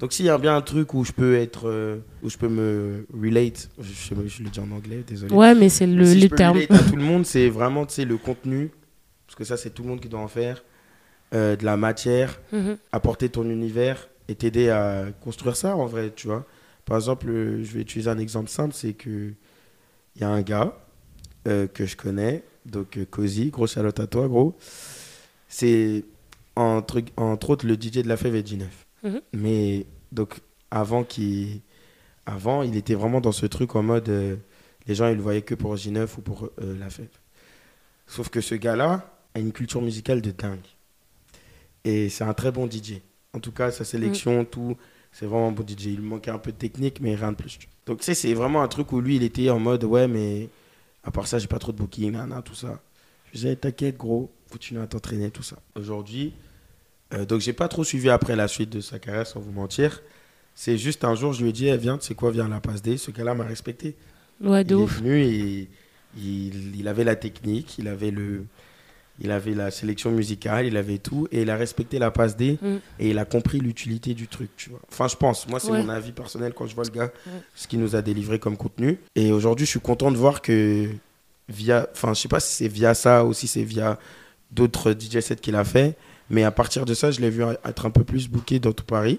[0.05, 2.51] Donc s'il y a bien un truc où je peux être, euh, où je peux
[2.51, 3.85] me relate, je,
[4.15, 5.35] je, je le dis en anglais, désolé.
[5.35, 6.59] Ouais, mais c'est le, si je les peux termes.
[6.59, 8.71] relate à tout le monde, c'est vraiment, le contenu,
[9.27, 10.63] parce que ça c'est tout le monde qui doit en faire,
[11.33, 12.77] euh, de la matière, Mhm.
[12.93, 16.45] apporter ton univers et t'aider à construire ça en vrai, tu vois.
[16.85, 19.33] Par exemple, euh, je vais utiliser un exemple simple, c'est que
[20.17, 20.77] il y a un gars
[21.49, 24.55] euh, que je connais, donc Cozy, gros Charlotte à toi, gros.
[25.49, 26.05] C'est
[26.57, 28.65] entre, entre autres le DJ de la fève et G9.
[29.03, 29.21] Mhm.
[29.35, 30.41] Mais donc
[30.71, 31.61] avant qu'il
[32.27, 34.37] avant, il était vraiment dans ce truc en mode euh,
[34.87, 37.09] les gens ils le voyaient que pour G9 ou pour euh, la fève.
[38.07, 40.59] Sauf que ce gars-là a une culture musicale de dingue.
[41.85, 43.01] Et c'est un très bon DJ.
[43.35, 44.77] En tout cas, sa sélection, tout,
[45.13, 45.87] c'est vraiment un bon DJ.
[45.87, 47.59] Il manquait un peu de technique, mais rien de plus.
[47.87, 50.49] Donc, tu sais, c'est vraiment un truc où lui, il était en mode, ouais, mais
[51.03, 52.81] à part ça, j'ai pas trop de booking, nana, tout ça.
[53.33, 55.57] Je disais, t'inquiète, gros, continue à t'entraîner, tout ça.
[55.75, 56.35] Aujourd'hui,
[57.13, 60.03] euh, donc j'ai pas trop suivi après la suite de sa carrière, sans vous mentir.
[60.55, 62.49] C'est juste un jour, je lui ai dit, eh, viens, tu sais quoi, viens à
[62.49, 62.97] la passe D.
[62.97, 63.97] Ce gars-là m'a respecté.
[64.41, 64.99] Ouais, de il ouf.
[64.99, 65.69] est venu et
[66.17, 68.45] il, il avait la technique, il avait, le,
[69.21, 71.27] il avait la sélection musicale, il avait tout.
[71.33, 72.77] Et il a respecté la passe D Mm.
[73.01, 74.81] et il a compris l'utilité du truc, tu vois.
[74.91, 75.49] Enfin, je pense.
[75.49, 75.83] Moi, c'est Ouais.
[75.83, 77.33] mon avis personnel quand je vois le gars, Ouais.
[77.57, 78.99] ce qu'il nous a délivré comme contenu.
[79.17, 80.89] Et aujourd'hui, je suis content de voir que
[81.49, 81.89] via.
[81.93, 83.99] Enfin, je sais pas si c'est via ça ou si c'est via
[84.53, 85.97] d'autres DJ sets qu'il a fait.
[86.31, 88.85] Mais à partir de ça, je l'ai vu être un peu plus booké dans tout
[88.85, 89.19] Paris.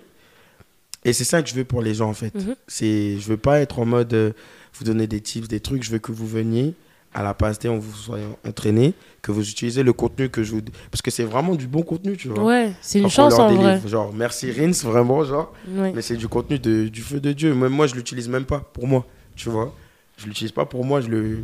[1.03, 2.33] Et c'est ça que je veux pour les gens, en fait.
[2.33, 2.55] Mhm.
[2.67, 4.31] C'est, je veux pas être en mode euh,
[4.73, 5.83] vous donner des tips, des trucs.
[5.83, 6.73] Je veux que vous veniez
[7.15, 10.51] à la passe D, on vous soit entraîné, que vous utilisez le contenu que je
[10.51, 10.61] vous.
[10.91, 12.43] Parce que c'est vraiment du bon contenu, tu vois.
[12.43, 13.79] Ouais, c'est une chance en vrai.
[13.87, 15.53] Genre, merci Rins, vraiment, genre.
[15.69, 15.93] Ouais.
[15.95, 17.53] Mais c'est du contenu de, du feu de Dieu.
[17.55, 19.73] Même moi, je l'utilise même pas pour moi, tu vois.
[20.17, 21.43] Je l'utilise pas pour moi, je le.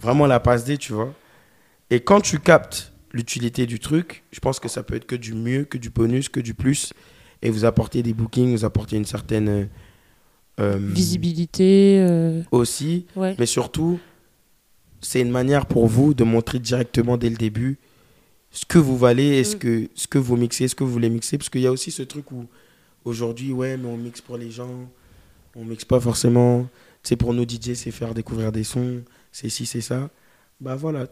[0.00, 1.12] Vraiment la passe D, tu vois.
[1.90, 5.34] Et quand tu captes l'utilité du truc, je pense que ça peut être que du
[5.34, 6.92] mieux, que du bonus, que du plus.
[7.42, 9.48] Et vous apportez des bookings, vous apportez une certaine.
[9.48, 9.64] euh,
[10.60, 11.98] euh, Visibilité.
[12.00, 13.06] euh, Aussi.
[13.16, 13.34] Ouais.
[13.38, 13.98] Mais surtout,
[15.00, 17.78] c'est une manière pour vous de montrer directement dès le début
[18.52, 19.58] ce que vous valez et ce Mm.
[19.60, 21.38] que, ce que vous mixez, ce que vous voulez mixer.
[21.38, 22.46] Parce qu'il y a aussi ce truc où
[23.04, 24.88] aujourd'hui, ouais, mais on mixe pour les gens,
[25.56, 26.68] on mixe pas forcément.
[27.02, 29.02] C'est pour nos DJ, c'est faire découvrir des sons,
[29.32, 30.10] c'est ci, c'est ça.
[30.60, 31.06] Bah voilà,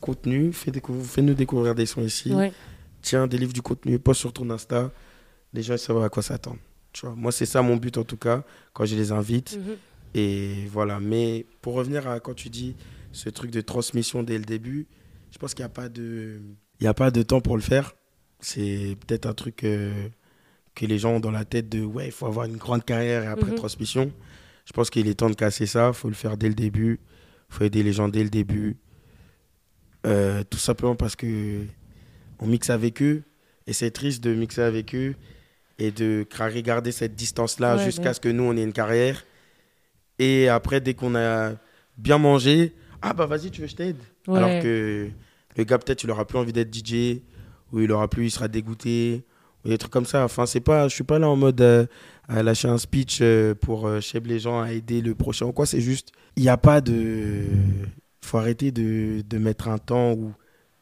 [0.00, 0.72] contenu, fais
[1.04, 2.32] fais-nous découvrir des sons ici.
[2.32, 2.52] Ouais.
[3.02, 4.90] Tiens, délivre du contenu, poste sur ton Insta.
[5.52, 6.58] Les gens ils savent à quoi s'attendre.
[6.92, 8.42] Tu vois, moi, c'est ça mon but en tout cas,
[8.72, 9.56] quand je les invite.
[9.58, 9.76] Mhm.
[10.14, 10.98] Et voilà.
[11.00, 12.74] Mais pour revenir à quand tu dis
[13.12, 14.86] ce truc de transmission dès le début,
[15.30, 16.40] je pense qu'il n'y a pas de,
[16.80, 17.94] il y a pas de temps pour le faire.
[18.40, 20.08] C'est peut-être un truc euh,
[20.74, 23.22] que les gens ont dans la tête de ouais, il faut avoir une grande carrière
[23.24, 23.56] et après Mhm.
[23.56, 24.12] transmission.
[24.64, 25.88] Je pense qu'il est temps de casser ça.
[25.88, 26.98] Il faut le faire dès le début.
[27.50, 28.76] Il faut aider les gens dès le début.
[30.06, 31.62] Euh, tout simplement parce que
[32.38, 33.22] on mixe avec eux
[33.66, 35.14] et c'est triste de mixer avec eux
[35.78, 38.14] et de cra- garder cette distance-là Ouais, jusqu'à ouais.
[38.14, 39.24] ce que nous on ait une carrière.
[40.18, 41.52] Et après, dès qu'on a
[41.98, 43.96] bien mangé, ah bah vas-y, tu veux que je t'aide?
[44.28, 44.36] Ouais.
[44.38, 45.08] Alors que
[45.56, 47.20] le gars, peut-être, il aura plus envie d'être DJ,
[47.72, 49.24] ou il aura plus, il sera dégoûté,
[49.64, 50.24] ou des trucs comme ça.
[50.24, 51.86] Enfin, c'est pas, je suis pas là en mode euh,
[52.28, 55.66] à lâcher un speech euh, pour euh, les gens à aider le prochain ou quoi.
[55.66, 57.44] C'est juste, il n'y a pas de.
[58.26, 60.32] Faut arrêter de, de mettre un temps ou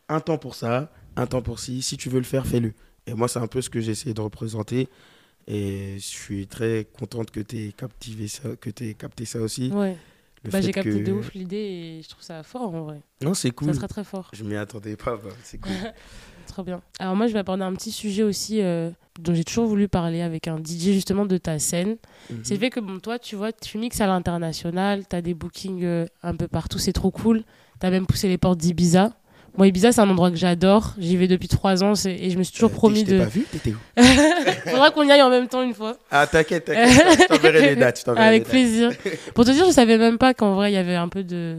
[0.08, 1.82] un temps pour ça, un temps pour ci.
[1.82, 2.72] Si tu veux le faire, fais-le.
[3.06, 4.88] Et moi, c'est un peu ce que j'essaie de représenter.
[5.46, 9.70] Et je suis très contente que tu aies captivé ça, que tu capté ça aussi.
[9.70, 9.96] Ouais.
[10.50, 13.00] Bah, j'ai capté que- de ouf l'idée et je trouve ça fort en vrai.
[13.22, 13.68] Non, c'est cool.
[13.68, 14.30] Ça serait très fort.
[14.34, 15.72] Je m'y attendais pas, bah, c'est cool.
[16.46, 16.80] Trop bien.
[16.98, 18.90] Alors moi, je vais aborder un petit sujet aussi euh,
[19.20, 21.96] dont j'ai toujours voulu parler avec un DJ justement de ta scène.
[22.42, 25.34] C'est le fait que bon, toi, tu vois, tu mixes à l'international, tu as des
[25.34, 27.42] bookings euh, un peu partout, c'est trop cool.
[27.80, 29.10] Tu as même poussé les portes d'Ibiza.
[29.56, 30.94] Moi, Ibiza, c'est un endroit que j'adore.
[30.98, 33.18] J'y vais depuis trois ans et je me suis toujours Euh, promis je de.
[33.20, 33.76] pas vu, t'étais où
[34.70, 35.96] Faudra qu'on y aille en même temps une fois.
[36.10, 36.88] Ah, t'inquiète, t'inquiète.
[37.20, 38.04] Je t'enverrai les dates.
[38.16, 38.48] Avec les dates.
[38.48, 38.90] plaisir.
[39.34, 41.58] Pour te dire, je savais même pas qu'en vrai, il y avait un peu de,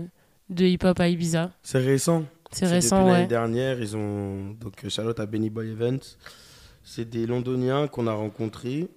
[0.49, 1.51] de hip-hop à Ibiza.
[1.63, 2.25] C'est récent.
[2.55, 3.27] C'est Depuis récent, l'année ouais.
[3.27, 4.51] dernière, ils ont.
[4.51, 6.17] Donc, euh, Charlotte à Benny Boy Events.
[6.83, 8.87] C'est des Londoniens qu'on a rencontrés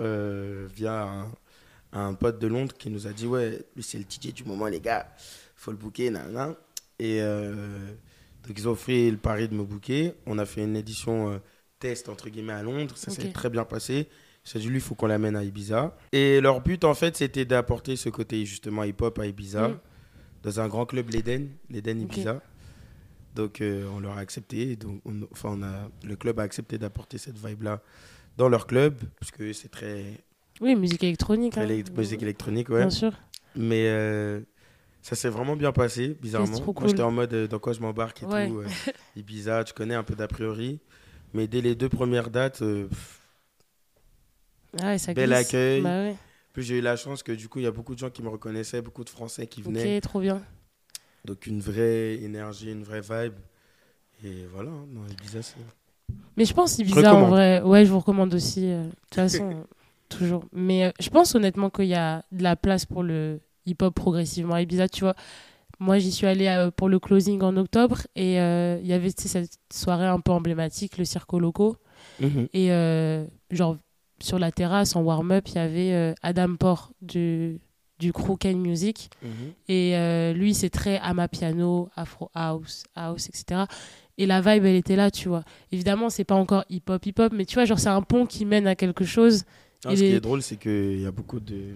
[0.00, 1.28] euh, via un,
[1.92, 4.66] un pote de Londres qui nous a dit Ouais, lui, c'est le DJ du moment,
[4.66, 5.08] les gars.
[5.56, 6.54] faut le booker, nanana.
[7.00, 7.54] Et euh,
[8.46, 10.14] donc, ils ont fait le pari de me booker.
[10.26, 11.38] On a fait une édition euh,
[11.80, 12.96] test, entre guillemets, à Londres.
[12.96, 14.08] Ça s'est très bien passé.
[14.44, 15.96] J'ai dit, lui, il faut qu'on l'amène à Ibiza.
[16.12, 19.78] Et leur but, en fait, c'était d'apporter ce côté, justement, hip-hop à Ibiza, Mm.
[20.44, 22.00] dans un grand club, l'Eden, l'Eden.
[22.02, 22.40] Ibiza.
[23.34, 24.76] Donc, euh, on leur a accepté.
[24.76, 27.80] Donc, on- enfin, on a, le club a accepté d'apporter cette vibe-là
[28.36, 30.04] dans leur club, parce que c'est très,
[30.60, 31.52] Oui, musique électronique.
[31.52, 31.68] très hein.
[31.68, 32.80] élect- musique électronique, ouais.
[32.80, 33.12] Bien sûr.
[33.56, 34.40] Mais euh,
[35.02, 36.56] ça s'est vraiment bien passé, bizarrement.
[36.56, 36.88] trop Moi, cool.
[36.90, 38.48] j'étais en mode euh, dans quoi je m'embarque et Ouais.
[38.48, 38.58] tout.
[38.58, 38.66] euh,
[39.16, 40.80] Ibiza, tu connais un peu d'a priori.
[41.34, 42.62] Mais dès les deux premières dates,
[44.80, 45.38] Ah ouais, ça Bel glisse.
[45.48, 45.82] accueil.
[45.82, 46.16] Bah ouais.
[46.52, 48.22] plus j'ai eu la chance que du coup, il y a beaucoup de gens qui
[48.22, 49.96] me reconnaissaient, beaucoup de Français qui venaient.
[49.96, 50.42] Ok, trop bien.
[51.24, 53.34] Donc une vraie énergie, une vraie vibe.
[54.24, 55.56] Et voilà, hein, non, Ibiza, c'est...
[56.36, 58.70] Mais je pense Ibiza, en vrai, ouais, je vous recommande aussi.
[58.70, 59.64] euh, de toute façon,
[60.08, 60.44] toujours.
[60.52, 64.54] Mais euh, je pense honnêtement qu'il y a de la place pour le hip-hop progressivement
[64.54, 64.88] à Ibiza.
[64.88, 65.14] Tu vois,
[65.80, 69.10] moi, j'y suis allée euh, pour le closing en octobre et euh, il y avait
[69.10, 71.76] cette soirée un peu emblématique, le Circo Loco.
[72.52, 73.76] Et euh, genre,
[74.20, 77.60] sur la terrasse, en warm-up, il y avait euh, Adam Port du,
[77.98, 79.10] du crew Music.
[79.22, 79.30] Mhm.
[79.68, 83.62] Et euh, lui, c'est très Amapiano, Afro House, House, etc.
[84.16, 85.44] Et la vibe, elle était là, tu vois.
[85.70, 88.66] Évidemment, c'est pas encore hip-hop, hip-hop, mais tu vois, genre, c'est un pont qui mène
[88.66, 89.44] à quelque chose.
[89.88, 91.74] Et ce qui est drôle, c'est qu'il y a beaucoup de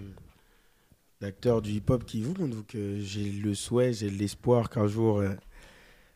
[1.21, 5.29] d'acteurs du hip-hop qui vont, donc euh, j'ai le souhait, j'ai l'espoir qu'un jour, euh,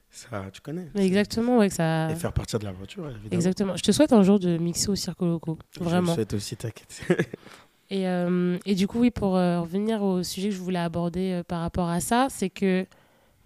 [0.10, 0.90] ça, tu connais.
[0.96, 2.12] Exactement, ouais, que ça.
[2.12, 3.30] Et faire partir de l'aventure, évidemment.
[3.32, 3.76] Exactement.
[3.78, 5.58] Je te souhaite un jour de mixer au Circo Loco.
[5.72, 6.14] Je le Vraiment.
[6.14, 7.04] souhaite aussi, t'inquiète.
[7.90, 11.32] Et, euh, et du coup, oui, pour euh, revenir au sujet que je voulais aborder
[11.32, 12.86] euh, par rapport à ça, c'est que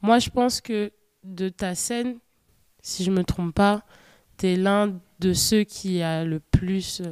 [0.02, 0.92] moi, je pense que
[1.24, 2.18] de ta scène,
[2.82, 3.84] si je me trompe pas,
[4.38, 7.04] tu es l'un de ceux qui a le plus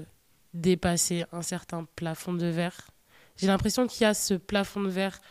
[0.55, 2.89] dépassé un certain plafond de verre.
[3.37, 5.21] J'ai l'impression qu'il y a ce plafond de verre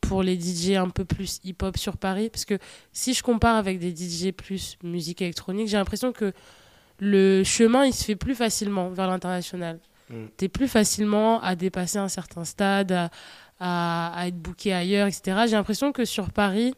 [0.00, 2.28] pour les DJ un peu plus hip-hop sur Paris.
[2.30, 2.58] Parce que
[2.92, 6.32] si je compare avec des DJ plus musique électronique, j'ai l'impression que
[6.98, 9.78] le chemin, il se fait plus facilement vers l'international
[10.14, 10.26] Mm.
[10.38, 13.10] tu es plus facilement à dépasser un certain stade, à,
[13.60, 15.42] à, à être booké ailleurs, etc.
[15.46, 16.74] J'ai l'impression que sur Paris,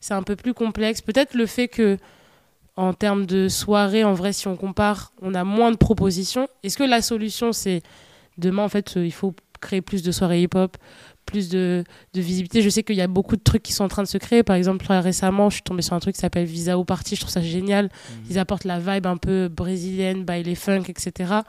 [0.00, 1.00] c'est un peu plus complexe.
[1.00, 1.98] Peut-être le fait que,
[2.76, 6.48] en termes de soirée, en vrai, si on compare, on a moins de propositions.
[6.62, 7.82] Est-ce que la solution, c'est
[8.38, 10.76] demain, en fait, euh, il faut créer plus de soirées hip-hop,
[11.26, 11.82] plus de,
[12.14, 12.62] de visibilité?
[12.62, 14.44] Je sais qu'il y a beaucoup de trucs qui sont en train de se créer.
[14.44, 17.16] Par exemple, récemment, je suis tombée sur un truc qui s'appelle Visa au Party.
[17.16, 17.90] Je trouve ça génial.
[18.30, 21.40] Ils apportent la vibe un peu brésilienne, by les funk, etc.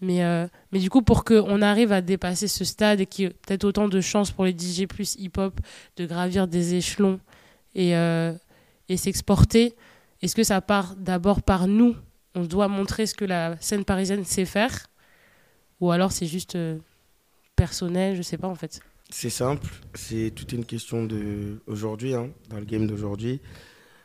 [0.00, 3.28] Mais, euh, mais du coup, pour qu'on arrive à dépasser ce stade et qu'il y
[3.28, 5.60] ait peut-être autant de chances pour les DJ plus hip-hop
[5.96, 7.20] de gravir des échelons
[7.74, 8.32] et, euh,
[8.88, 9.74] et s'exporter,
[10.22, 11.96] est-ce que ça part d'abord par nous?
[12.34, 14.86] On doit montrer ce que la scène parisienne sait faire?
[15.80, 16.78] Ou alors c'est juste euh,
[17.56, 18.16] personnel?
[18.16, 18.80] Je sais pas en fait.
[19.10, 23.40] C'est simple, c'est toute une question de aujourd'hui, hein, dans le game d'aujourd'hui.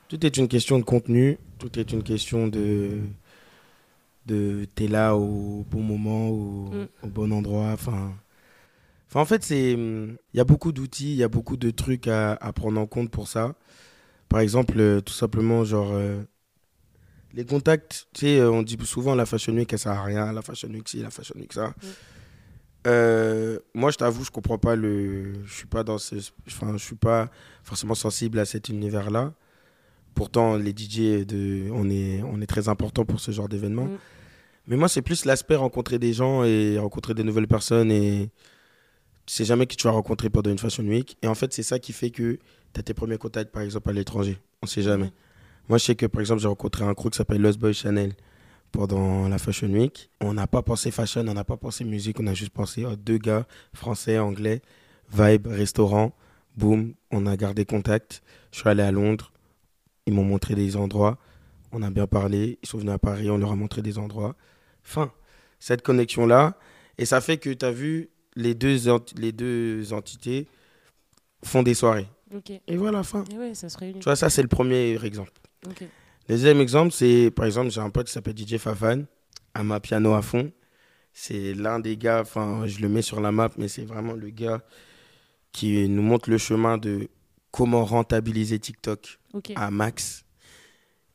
[0.08, 3.02] Tout est une question de contenu, tout est une question de
[4.26, 6.88] de t'es là au bon moment, au, Mm.
[7.03, 7.71] au bon endroit.
[7.73, 8.13] Enfin,
[9.13, 12.34] en fait, c'est il y a beaucoup d'outils, il y a beaucoup de trucs à,
[12.34, 13.55] à prendre en compte pour ça.
[14.30, 16.21] Par exemple, euh, tout simplement, genre euh,
[17.34, 18.07] les contacts.
[18.13, 20.69] Tu sais, euh, on dit souvent la fashion week, elle sert à rien, la fashion
[20.69, 21.73] week ci, la fashion week ça.
[22.88, 25.43] Euh, moi, je t'avoue, je comprends pas le.
[25.45, 26.15] Je suis pas dans ce.
[26.47, 27.30] Enfin, je suis pas
[27.63, 29.34] forcément sensible à cet univers-là.
[30.16, 31.70] Pourtant, les DJ, de...
[31.72, 32.24] on, est...
[32.24, 33.86] on est très important pour ce genre d'événement.
[33.86, 33.97] Mm.
[34.68, 37.91] Mais moi, c'est plus l'aspect rencontrer des gens et rencontrer des nouvelles personnes.
[37.91, 38.32] Et
[39.26, 41.18] tu sais jamais qui tu vas rencontrer pendant une Fashion Week.
[41.22, 42.39] Et en fait, c'est ça qui fait que
[42.74, 44.38] tu as tes premiers contacts, par exemple, à l'étranger.
[44.63, 45.07] On sait jamais.
[45.07, 45.11] Mm.
[45.70, 48.13] Moi, je sais que, par exemple, j'ai rencontré un crew qui s'appelle Lost Boy Chanel
[48.72, 50.09] pendant la Fashion Week.
[50.22, 52.95] On n'a pas pensé fashion, on n'a pas pensé musique, on a juste pensé oh,
[52.95, 54.61] deux gars, français, anglais,
[55.11, 56.13] vibe, restaurant.
[56.57, 58.22] Boum, on a gardé contact.
[58.51, 59.32] Je suis allé à Londres,
[60.06, 61.18] ils m'ont montré des endroits.
[61.72, 62.60] On a bien parlé.
[62.64, 64.36] Ils sont venus à Paris, on leur a montré des endroits.
[64.84, 65.12] Fin.
[65.60, 66.58] Cette connexion-là.
[66.97, 68.78] Et ça fait que tu as vu, les deux,
[69.18, 70.47] les deux entités
[71.43, 72.08] font des soirées.
[72.68, 73.24] Et voilà, fin.
[73.32, 73.78] Et ouais, ça se.
[73.78, 75.32] Tu vois, ça, c'est le premier exemple.
[75.66, 75.88] Le
[76.28, 79.03] deuxième exemple, c'est, par exemple, j'ai un pote qui s'appelle DJ Fafan,
[79.53, 80.51] à ma piano à fond.
[81.14, 84.30] C'est l'un des gars, enfin, je le mets sur la map, mais c'est vraiment le
[84.30, 84.62] gars
[85.51, 87.08] qui nous montre le chemin de
[87.51, 89.20] comment rentabiliser TikTok
[89.55, 90.25] à max.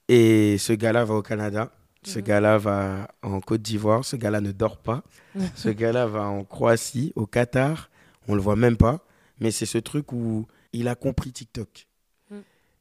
[0.08, 1.70] Et ce gars-là va au Canada.
[2.02, 2.24] Ce mhm.
[2.24, 4.04] gars-là va en Côte d'Ivoire.
[4.04, 5.02] Ce gars-là ne dort pas.
[5.54, 7.90] ce gars-là va en Croatie, au Qatar.
[8.26, 9.04] On le voit même pas.
[9.38, 11.86] Mais c'est ce truc où il a compris TikTok.
[12.30, 12.38] Mm.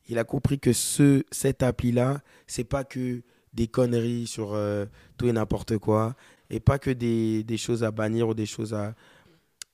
[0.09, 3.21] Il a compris que ce, cette appli-là, c'est pas que
[3.53, 4.85] des conneries sur euh,
[5.17, 6.15] tout et n'importe quoi.
[6.49, 8.95] Et pas que des, des, choses à bannir ou des choses à,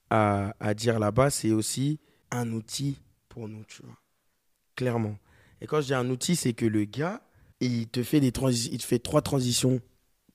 [0.10, 1.30] à, à dire là-bas.
[1.30, 2.00] C'est aussi
[2.32, 2.98] un outil
[3.30, 3.96] pour nous, tu vois.
[4.76, 5.18] Clairement.
[5.66, 7.24] Et quand dis un outil, c'est que le gars,
[7.60, 9.82] il te fait, des il te fait trois transitions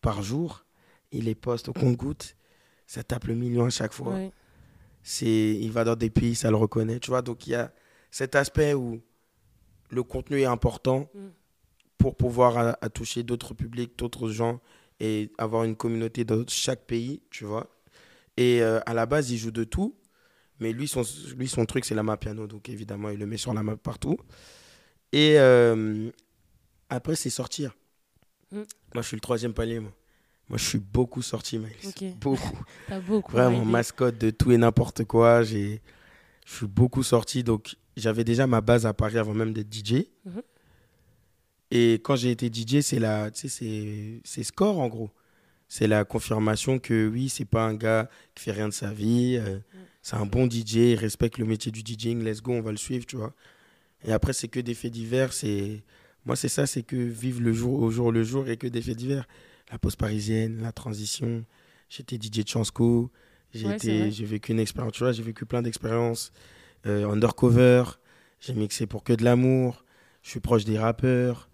[0.01, 0.65] par jour.
[1.13, 2.35] Il les poste au compte-goutte.
[2.89, 4.19] Ça tape le million à chaque fois.
[5.05, 6.99] C'est, il va dans des pays, ça le reconnaît.
[6.99, 7.73] Tu vois, donc il y a
[8.11, 9.01] cet aspect où
[9.91, 11.29] le contenu est important mm.
[11.97, 14.61] pour pouvoir toucher d'autres publics, d'autres gens
[14.99, 17.71] et avoir une communauté dans chaque pays, tu vois.
[18.37, 19.95] Et euh, à la base, il joue de tout.
[20.59, 21.03] Mais lui, son,
[21.37, 22.49] lui, son truc, c'est la map piano.
[22.49, 24.19] Donc, évidemment, il le met sur la map partout.
[25.13, 26.11] Et euh,
[26.89, 27.77] après, c'est sortir.
[28.53, 28.57] Mm.
[28.95, 29.93] Moi, je suis le troisième palier, moi.
[30.49, 31.95] Moi, je suis beaucoup sorti, Maëlys.
[32.21, 32.59] Beaucoup.
[33.07, 33.33] beaucoup.
[33.33, 35.45] Vraiment, mascotte de tout et n'importe quoi.
[35.45, 35.79] Je
[36.45, 37.45] suis beaucoup sorti.
[37.45, 40.07] Donc, j'avais déjà ma base à Paris avant même d'être DJ.
[40.25, 40.43] Mhm.
[41.71, 45.11] Et quand j'ai été DJ, c'est la, c'est, c'est score en gros.
[45.69, 49.37] C'est la confirmation que oui, c'est pas un gars qui fait rien de sa vie.
[49.39, 49.79] Euh, mm.
[50.03, 52.25] C'est un bon DJ, il respecte le métier du DJing.
[52.25, 53.33] Let's go, on va le suivre, tu vois.
[54.05, 55.33] Et après, c'est que des faits divers.
[55.33, 55.83] C'est
[56.27, 58.83] moi, c'est ça, c'est que vivre le jour au jour le jour et que des
[58.83, 59.27] faits divers.
[59.71, 61.45] La pause parisienne, la transition.
[61.89, 63.11] J'étais DJ de Chansco.
[63.53, 66.33] J'ai j'ai vécu une expérience, tu vois, j'ai vécu plein d'expériences.
[66.87, 67.85] Euh, undercover,
[68.41, 69.85] j'ai mixé pour que de l'amour.
[70.23, 71.49] Je suis proche des rappeurs.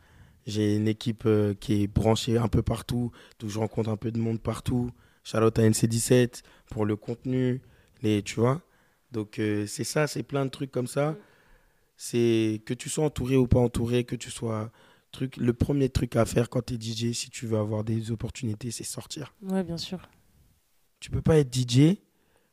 [0.47, 3.11] J'ai une équipe euh, qui est branchée un peu partout.
[3.41, 4.91] Donc je rencontre un peu de monde partout.
[5.25, 7.61] Charlotte à NC17 pour le contenu.
[8.03, 8.61] Les, tu vois
[9.11, 11.17] Donc euh, c'est ça, c'est plein de trucs comme ça.
[11.97, 14.71] C'est que tu sois entouré ou pas entouré, que tu sois.
[15.13, 18.11] Truc, le premier truc à faire quand tu es DJ, si tu veux avoir des
[18.11, 19.33] opportunités, c'est sortir.
[19.43, 20.01] Ouais, bien sûr.
[21.01, 21.97] Tu peux pas être DJ,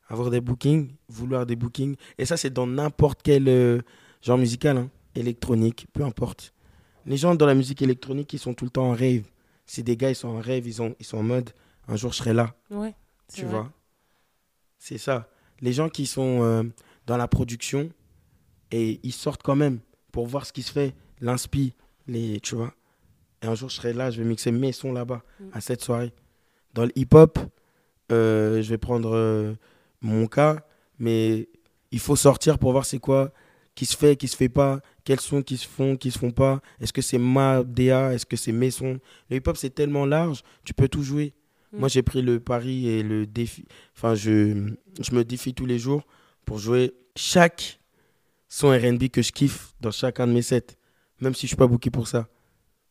[0.08, 1.96] avoir des bookings, vouloir des bookings.
[2.16, 3.82] Et ça, c'est dans n'importe quel
[4.22, 6.54] genre musical, hein, électronique, peu importe.
[7.06, 9.24] Les gens dans la musique électronique, ils sont tout le temps en rave.
[9.66, 11.50] C'est des gars, ils sont en rêve, ils, ont, ils sont en mode,
[11.88, 12.54] un jour je serai là.
[12.70, 12.94] Ouais,
[13.32, 13.72] tu vois?
[14.78, 15.28] C'est ça.
[15.60, 16.62] Les gens qui sont euh,
[17.06, 17.90] dans la production,
[18.74, 19.78] et ils sortent quand même
[20.10, 21.74] pour voir ce qui se fait, l'inspi,
[22.08, 22.74] les, tu vois.
[23.40, 25.44] Et un jour je serai là, je vais mixer mes sons là-bas, mm.
[25.52, 26.12] à cette soirée.
[26.74, 27.38] Dans le hip-hop,
[28.10, 29.54] euh, je vais prendre euh,
[30.00, 30.66] mon cas,
[30.98, 31.48] mais
[31.92, 33.32] il faut sortir pour voir c'est quoi
[33.76, 36.32] qui se fait, qui se fait pas, quels sons qui se font, qui se font
[36.32, 38.98] pas, est-ce que c'est ma DA, est-ce que c'est mes sons?
[39.30, 41.32] Le hip-hop, c'est tellement large, tu peux tout jouer.
[41.72, 41.78] Mm.
[41.78, 43.66] Moi, j'ai pris le pari et le défi.
[43.96, 46.02] Enfin, je, je me défie tous les jours
[46.44, 47.78] pour jouer chaque
[48.54, 50.78] son RB que je kiffe dans chacun de mes sets,
[51.20, 52.28] même si je suis pas booké pour ça.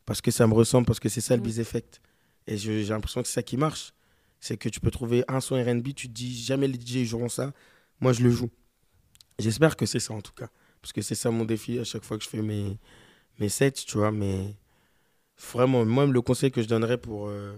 [0.04, 1.44] Parce que ça me ressemble, parce que c'est ça le mm.
[1.44, 2.02] biz effect.
[2.46, 3.94] Et j'ai l'impression que c'est ça qui marche.
[4.40, 7.30] C'est que tu peux trouver un son RB, tu te dis jamais les DJ joueront
[7.30, 7.54] ça.
[7.98, 8.50] Moi, je le joue.
[9.38, 10.50] J'espère que c'est ça en tout cas.
[10.82, 12.76] Parce que c'est ça mon défi à chaque fois que je fais mes,
[13.38, 14.12] mes sets, tu vois.
[14.12, 14.54] Mais
[15.50, 17.56] vraiment, moi, le conseil que je donnerais pour, euh,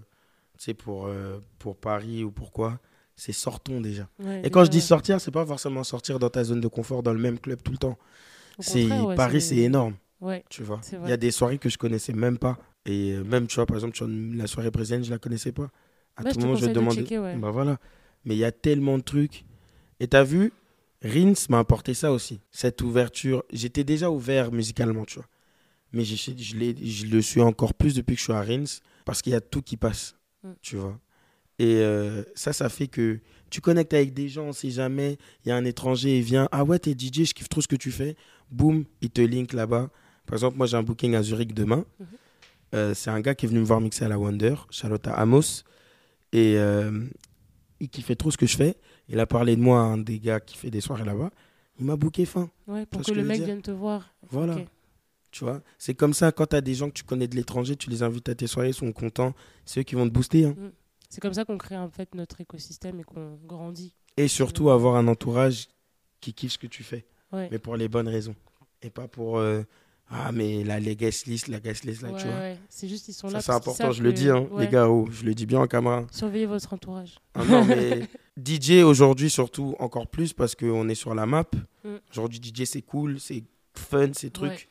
[0.78, 2.78] pour, euh, pour Paris ou pourquoi,
[3.16, 4.08] c'est sortons déjà.
[4.44, 7.12] et quand je dis sortir, c'est pas forcément sortir dans ta zone de confort, dans
[7.12, 7.98] le même club tout le temps.
[8.60, 9.94] C'est Paris, c'est énorme.
[10.48, 10.80] tu vois.
[11.04, 12.58] Il y a des soirées que je connaissais même pas.
[12.86, 13.98] Et euh, même, tu vois, par exemple,
[14.34, 15.68] la soirée brésilienne, je la connaissais pas.
[16.16, 17.04] À tout moment, je demandais.
[17.36, 17.78] bah voilà.
[18.24, 19.44] Mais il y a tellement de trucs.
[19.98, 20.52] Et tu as vu,
[21.02, 23.44] Rins m'a apporté ça aussi, cette ouverture.
[23.52, 25.26] J'étais déjà ouvert musicalement, tu vois.
[25.92, 29.22] Mais je, je, je, le suis encore plus depuis que je suis à Rins, parce
[29.22, 30.50] qu'il y a tout qui passe, mm.
[30.62, 30.98] tu vois.
[31.58, 33.18] Et euh, ça, ça fait que
[33.50, 36.64] tu connectes avec des gens, si jamais il y a un étranger, il vient, ah
[36.64, 38.16] ouais, t'es DJ, je kiffe trop ce que tu fais.
[38.50, 39.90] Boum, il te link là-bas.
[40.26, 41.84] Par exemple, moi j'ai un booking à Zurich demain.
[41.98, 42.06] Mhm.
[42.74, 45.62] Euh, c'est un gars qui est venu me voir mixer à la Wonder, Charlotte Amos.
[46.32, 47.04] Et euh,
[47.80, 48.74] il kiffait trop ce que je fais.
[49.08, 51.30] Il a parlé de moi à un des gars qui fait des soirées là-bas.
[51.78, 52.50] Il m'a booké fin.
[52.66, 54.12] Ouais, pour que, le mec vienne te voir.
[54.30, 54.56] Voilà.
[55.30, 57.76] Tu vois, c'est comme ça, quand tu as des gens que tu connais de l'étranger,
[57.76, 59.34] tu les invites à tes soirées, ils sont contents,
[59.66, 60.46] c'est eux qui vont te booster.
[60.46, 60.54] hein.
[61.16, 63.94] C'est comme ça qu'on crée en fait notre écosystème et qu'on grandit.
[64.18, 65.66] Et surtout, avoir un entourage
[66.20, 67.48] qui kiffe ce que tu fais, Ouais.
[67.50, 68.34] mais pour les bonnes raisons.
[68.82, 69.38] Et pas pour.
[69.38, 69.62] euh,
[70.10, 72.36] ah, mais la les guest list, la guest list, là, Ouais, tu vois.
[72.36, 72.58] ouais.
[72.68, 73.40] C'est juste ils sont Ça, là.
[73.40, 76.04] c'est important, je le dis, hein, les gars, oh, je le dis bien en caméra.
[76.12, 77.14] Surveillez votre entourage.
[77.32, 78.06] Ah non, mais
[78.36, 81.46] DJ aujourd'hui, surtout encore plus parce qu'on est sur la map.
[81.82, 81.94] Mm.
[82.10, 83.42] Aujourd'hui, DJ, c'est cool, c'est
[83.74, 84.50] fun, ces trucs.
[84.50, 84.68] Ouais.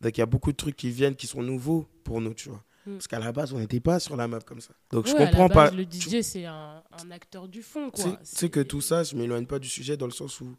[0.00, 2.48] Donc, il y a beaucoup de trucs qui viennent qui sont nouveaux pour nous, tu
[2.48, 2.64] vois.
[2.86, 2.92] Mm.
[2.94, 4.72] Parce qu'à la base, on n'était pas sur la map comme ça.
[4.90, 5.70] Donc, je Ouais, à la comprends pas.
[5.70, 8.10] Le DJ, c'est un, un acteur du fond, Tu quoi.
[8.12, 10.56] sais- tu sais que tout ça, je m'éloigne pas du sujet dans le sens où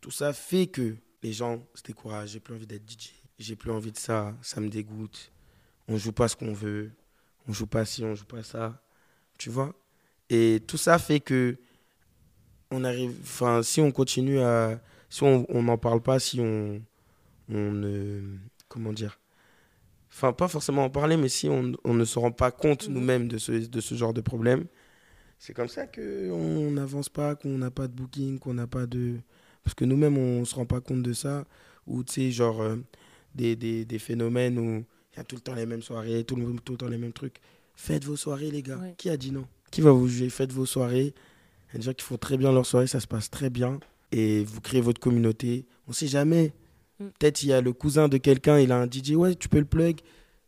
[0.00, 2.30] tout ça fait que les gens se découragent.
[2.30, 3.12] J'ai plus envie d'être DJ.
[3.38, 4.34] J'ai plus envie de ça.
[4.42, 5.32] Ça me dégoûte.
[5.88, 6.90] On joue pas ce qu'on veut.
[7.48, 8.82] On joue pas ci, on joue pas ça.
[9.38, 9.74] Tu vois?
[10.30, 11.56] Et tout ça fait que
[12.70, 13.16] on arrive.
[13.22, 14.80] Enfin, si on continue à.
[15.08, 16.82] Si on on n'en parle pas, si on.
[17.48, 18.36] On ne.
[18.68, 19.18] Comment dire
[20.16, 22.94] Enfin, pas forcément en parler, mais si on, on ne se rend pas compte Mhm.
[22.94, 24.64] nous-mêmes de ce, de ce genre de problème,
[25.38, 29.16] c'est comme ça qu'on n'avance pas, qu'on n'a pas de booking, qu'on n'a pas de.
[29.62, 31.44] Parce que nous-mêmes, on ne se rend pas compte de ça.
[31.86, 32.76] Ou, tu sais, genre, euh,
[33.34, 36.36] des, des, des phénomènes où il y a tout le temps les mêmes soirées, tout
[36.36, 37.36] le, tout le temps les mêmes trucs.
[37.74, 38.78] Faites vos soirées, les gars.
[38.78, 38.94] Ouais.
[38.96, 39.46] Qui a dit non?
[39.70, 40.30] Qui va vous juger?
[40.30, 41.12] Faites vos soirées.
[41.68, 43.50] Il y a des gens qui font très bien leurs soirées, ça se passe très
[43.50, 43.80] bien.
[44.12, 45.66] Et vous créez votre communauté.
[45.86, 46.54] On ne sait jamais.
[47.00, 47.04] Mm.
[47.18, 49.58] Peut-être il y a le cousin de quelqu'un, il a un DJ, ouais, tu peux
[49.58, 50.00] le plug.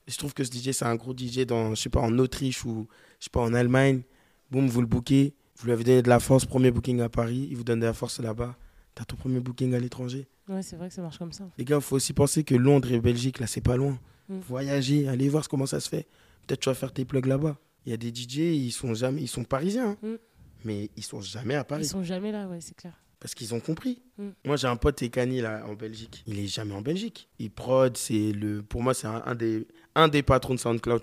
[0.07, 2.65] Je trouve que ce DJ, c'est un gros DJ dans, je sais pas, en Autriche
[2.65, 2.89] ou,
[3.19, 4.03] je sais pas, en Allemagne.
[4.51, 5.35] Boum, vous le bookez.
[5.57, 7.49] Vous lui avez donné de la force, premier booking à Paris.
[7.51, 8.57] Il vous donne de la force là-bas.
[8.95, 10.27] T'as ton premier booking à l'étranger.
[10.49, 11.45] Ouais, c'est vrai que ça marche comme ça.
[11.45, 11.55] en fait.
[11.59, 13.99] Les gars, il faut aussi penser que Londres et Belgique, là, c'est pas loin.
[14.29, 14.39] Mm.
[14.39, 16.07] Voyager, allez voir comment ça se fait.
[16.47, 17.59] Peut-être tu vas faire tes plugs là-bas.
[17.85, 19.97] Il y a des DJ, ils sont jamais, ils sont parisiens, hein.
[20.03, 20.17] Mm.
[20.65, 22.95] mais ils sont jamais à Paris Ils sont jamais là, ouais, c'est clair.
[23.21, 24.01] Parce qu'ils ont compris.
[24.19, 24.29] Mm.
[24.45, 26.23] Moi, j'ai un pote Ekani là en Belgique.
[26.27, 27.29] Il est jamais en Belgique.
[27.39, 31.03] Il prod, c'est le, pour moi, c'est un, un des, un des patrons de SoundCloud,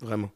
[0.00, 0.30] vraiment.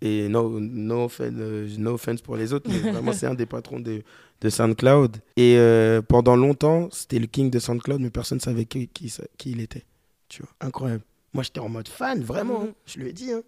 [0.00, 3.46] Et no, no, offense, euh, no offense pour les autres, mais vraiment, c'est un des
[3.46, 4.02] patrons de,
[4.40, 5.18] de SoundCloud.
[5.36, 9.08] Et euh, pendant longtemps, c'était le king de SoundCloud, mais personne ne savait qui, qui,
[9.10, 9.84] ça- qui il était.
[10.28, 11.04] Tu vois, incroyable.
[11.34, 12.60] Moi, j'étais en mode fan, vraiment.
[12.60, 12.66] Mhm.
[12.70, 12.74] hein.
[12.86, 13.42] Je lui ai dit, hein,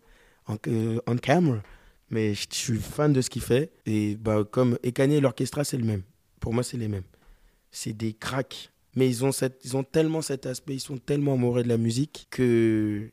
[0.47, 1.59] en, euh, on camera.
[2.11, 3.73] Mais je je suis fan de ce qu'il fait.
[3.87, 6.03] Et bah, comme Ekani et l'orchestra, c'est le même.
[6.45, 7.05] Pour moi, c'est les mêmes.
[7.71, 8.71] C'est des cracks.
[8.97, 11.79] Mais ils ont, cette, ils ont tellement cet aspect, ils sont tellement amoureux de la
[11.79, 13.11] musique que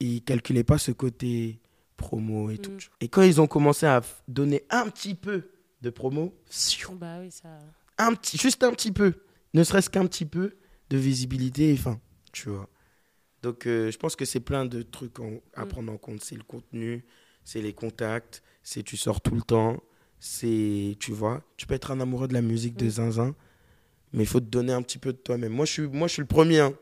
[0.00, 1.60] ils calculaient pas ce côté
[1.96, 2.70] promo et tout.
[2.72, 2.74] Mm.
[2.74, 2.90] vois.
[3.00, 5.48] Et quand ils ont commencé à donner un petit peu
[5.80, 6.34] de promo,
[6.92, 7.58] Bah oui, ça.
[7.96, 9.14] un petit, juste un petit peu,
[9.54, 10.58] ne serait-ce qu'un petit peu
[10.90, 11.98] de visibilité et fin,
[12.32, 12.68] tu vois.
[13.42, 15.68] Donc euh, je pense que c'est plein de trucs en- à Mm.
[15.68, 16.22] prendre en compte.
[16.22, 17.04] C'est le contenu,
[17.44, 19.82] c'est les contacts, c'est tu sors tout le temps,
[20.20, 22.90] c'est, tu vois, tu peux être un amoureux de la musique de Mm.
[22.90, 23.34] zinzin,
[24.12, 25.52] mais il faut te donner un petit peu de toi-même.
[25.52, 26.60] Moi je suis, moi je suis le premier.
[26.60, 26.72] hein.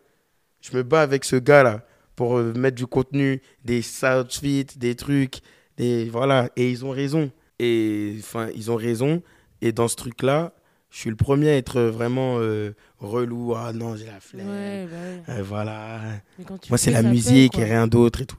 [0.60, 1.84] Je me bats avec ce gars-là
[2.16, 5.40] pour euh, mettre du contenu, des outfits, des trucs,
[5.76, 6.48] des voilà.
[6.56, 7.30] Et ils ont raison.
[7.58, 9.22] Et enfin, ils ont raison.
[9.60, 10.52] Et dans ce truc-là,
[10.90, 13.54] je suis le premier à être vraiment euh, relou.
[13.54, 14.48] Ah non, j'ai la flemme.
[14.48, 15.38] Ouais, bah ouais.
[15.40, 16.00] Euh, voilà.
[16.68, 18.38] Moi, c'est la musique et rien d'autre et tout.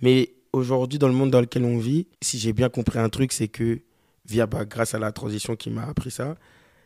[0.00, 3.32] Mais aujourd'hui, dans le monde dans lequel on vit, si j'ai bien compris un truc,
[3.32, 3.80] c'est que,
[4.28, 6.36] via, bah, grâce à la transition qui m'a appris ça,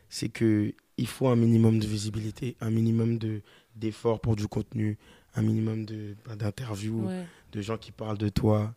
[0.09, 3.41] c'est que il faut un minimum de visibilité, un minimum de
[3.75, 4.97] d'efforts pour du contenu,
[5.35, 7.25] un minimum de bah, d'interviews, Ouais.
[7.51, 8.75] de gens qui parlent de toi.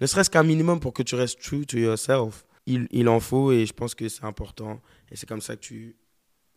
[0.00, 2.46] Ne serait-ce qu'un minimum pour que tu restes true to yourself.
[2.66, 4.80] Il, il en faut et je pense que c'est important.
[5.10, 5.96] Et c'est comme ça que tu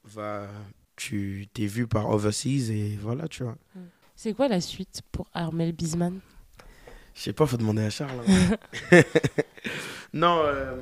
[0.03, 0.47] vas.
[0.95, 3.57] Tu t'es vu par overseas et voilà, tu vois.
[4.16, 6.20] C'est quoi la suite pour Armel Bisman
[7.16, 8.12] Je sais pas, faut demander à Charles.
[8.28, 9.01] hein.
[10.14, 10.76] non, euh,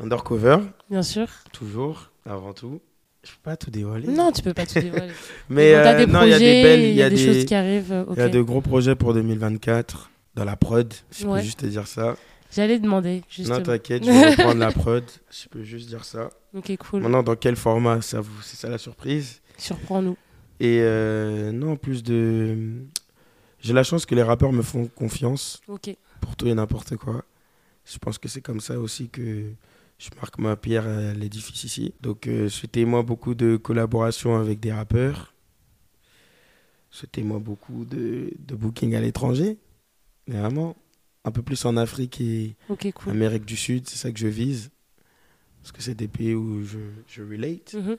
[0.00, 0.58] undercover,
[0.90, 1.26] Bien sûr.
[1.52, 2.80] toujours, avant tout.
[3.24, 4.08] Je peux pas tout dévoiler.
[4.08, 5.12] Non, tu peux pas tout dévoiler.
[5.48, 8.04] mais euh, il y a des belles, il y a des choses qui arrivent.
[8.12, 10.92] il y a de gros projets pour 2024 dans la prod.
[11.10, 11.38] Je Ouais.
[11.40, 12.16] peux juste te dire ça.
[12.52, 13.56] J'allais demander, justement.
[13.58, 15.04] Non, t'inquiète, je vais reprendre la prod.
[15.30, 16.28] Je peux juste dire ça.
[16.54, 17.00] ok, cool.
[17.00, 19.40] Maintenant, dans quel format ça vous C'est ça la surprise?
[19.56, 20.16] Surprends-nous.
[20.60, 22.56] Et euh, non, en plus de.
[23.64, 25.62] J'ai la chance que les rappeurs me font confiance
[26.20, 27.24] pour tout et n'importe quoi.
[27.86, 29.52] Je pense que c'est comme ça aussi que
[29.98, 31.94] je marque ma pierre à l'édifice ici.
[32.02, 35.32] Donc, euh, souhaitez-moi beaucoup de collaborations avec des rappeurs.
[36.90, 39.56] Souhaitez-moi beaucoup de, de booking à l'étranger.
[40.28, 40.76] Vraiment,
[41.24, 43.12] un peu plus en Afrique et Ok, cool.
[43.12, 44.70] Amérique du Sud, c'est ça que je vise.
[45.62, 47.72] Parce que c'est des pays où je, je relate.
[47.72, 47.96] Mhm.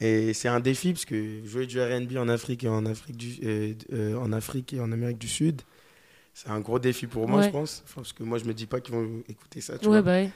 [0.00, 3.38] Et c'est un défi parce que jouer du R&B en Afrique et en Afrique du
[3.44, 5.60] euh, euh, en Afrique et en Amérique du Sud,
[6.32, 7.46] c'est un gros défi pour moi, Ouais.
[7.46, 7.82] je pense.
[7.84, 9.76] Enfin, parce que moi, je me dis pas qu'ils vont écouter ça.
[9.78, 10.02] Tu Ouais, vois.
[10.02, 10.30] bah ouais.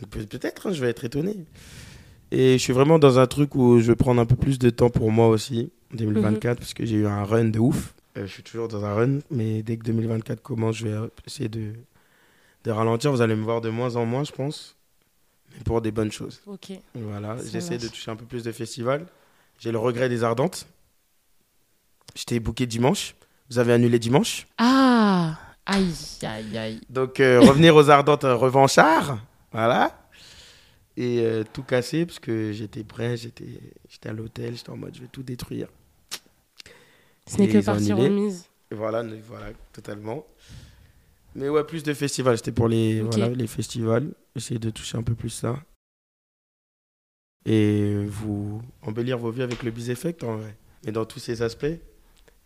[0.00, 1.34] Donc peut-être, hein, je vais être étonné.
[2.30, 4.70] Et je suis vraiment dans un truc où je vais prendre un peu plus de
[4.70, 7.94] temps pour moi aussi en 2024 parce que j'ai eu un run de ouf.
[8.16, 11.48] Euh, je suis toujours dans un run, mais dès que 2024 commence, je vais essayer
[11.48, 11.72] de,
[12.64, 13.10] de ralentir.
[13.10, 14.76] Vous allez me voir de moins en moins, je pense,
[15.52, 16.40] mais pour des bonnes choses.
[16.46, 16.72] Ok.
[16.94, 19.06] Voilà, j'essaie de toucher un peu plus de festivals.
[19.58, 20.66] J'ai le regret des Ardentes.
[22.14, 23.14] J'étais booké dimanche.
[23.50, 24.46] Vous avez annulé dimanche.
[24.58, 25.92] Ah Aïe,
[26.22, 26.80] aïe, aïe.
[26.88, 29.18] Donc, euh, revenir aux Ardentes revanchard.
[29.52, 29.94] Voilà.
[30.96, 35.02] Et euh, tout casser, parce que j'étais prêt, j'étais à l'hôtel, j'étais en mode je
[35.02, 35.68] vais tout détruire.
[37.26, 38.46] Ce n'est que partie remise.
[38.70, 40.24] Voilà, voilà, totalement.
[41.34, 42.36] Mais ouais, plus de festivals.
[42.38, 44.12] C'était pour les, voilà, les festivals.
[44.34, 45.62] Essayer de toucher un peu plus ça.
[47.44, 50.56] Et vous embellir vos vies avec le Biz Effect, en vrai.
[50.84, 51.66] Mais dans tous ces aspects.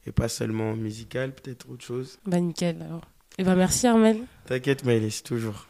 [0.04, 2.18] Et pas seulement musical, peut-être autre chose.
[2.26, 3.02] Bah nickel alors.
[3.38, 4.20] Et bah merci Armel.
[4.46, 5.68] T'inquiète, Maëlys, toujours.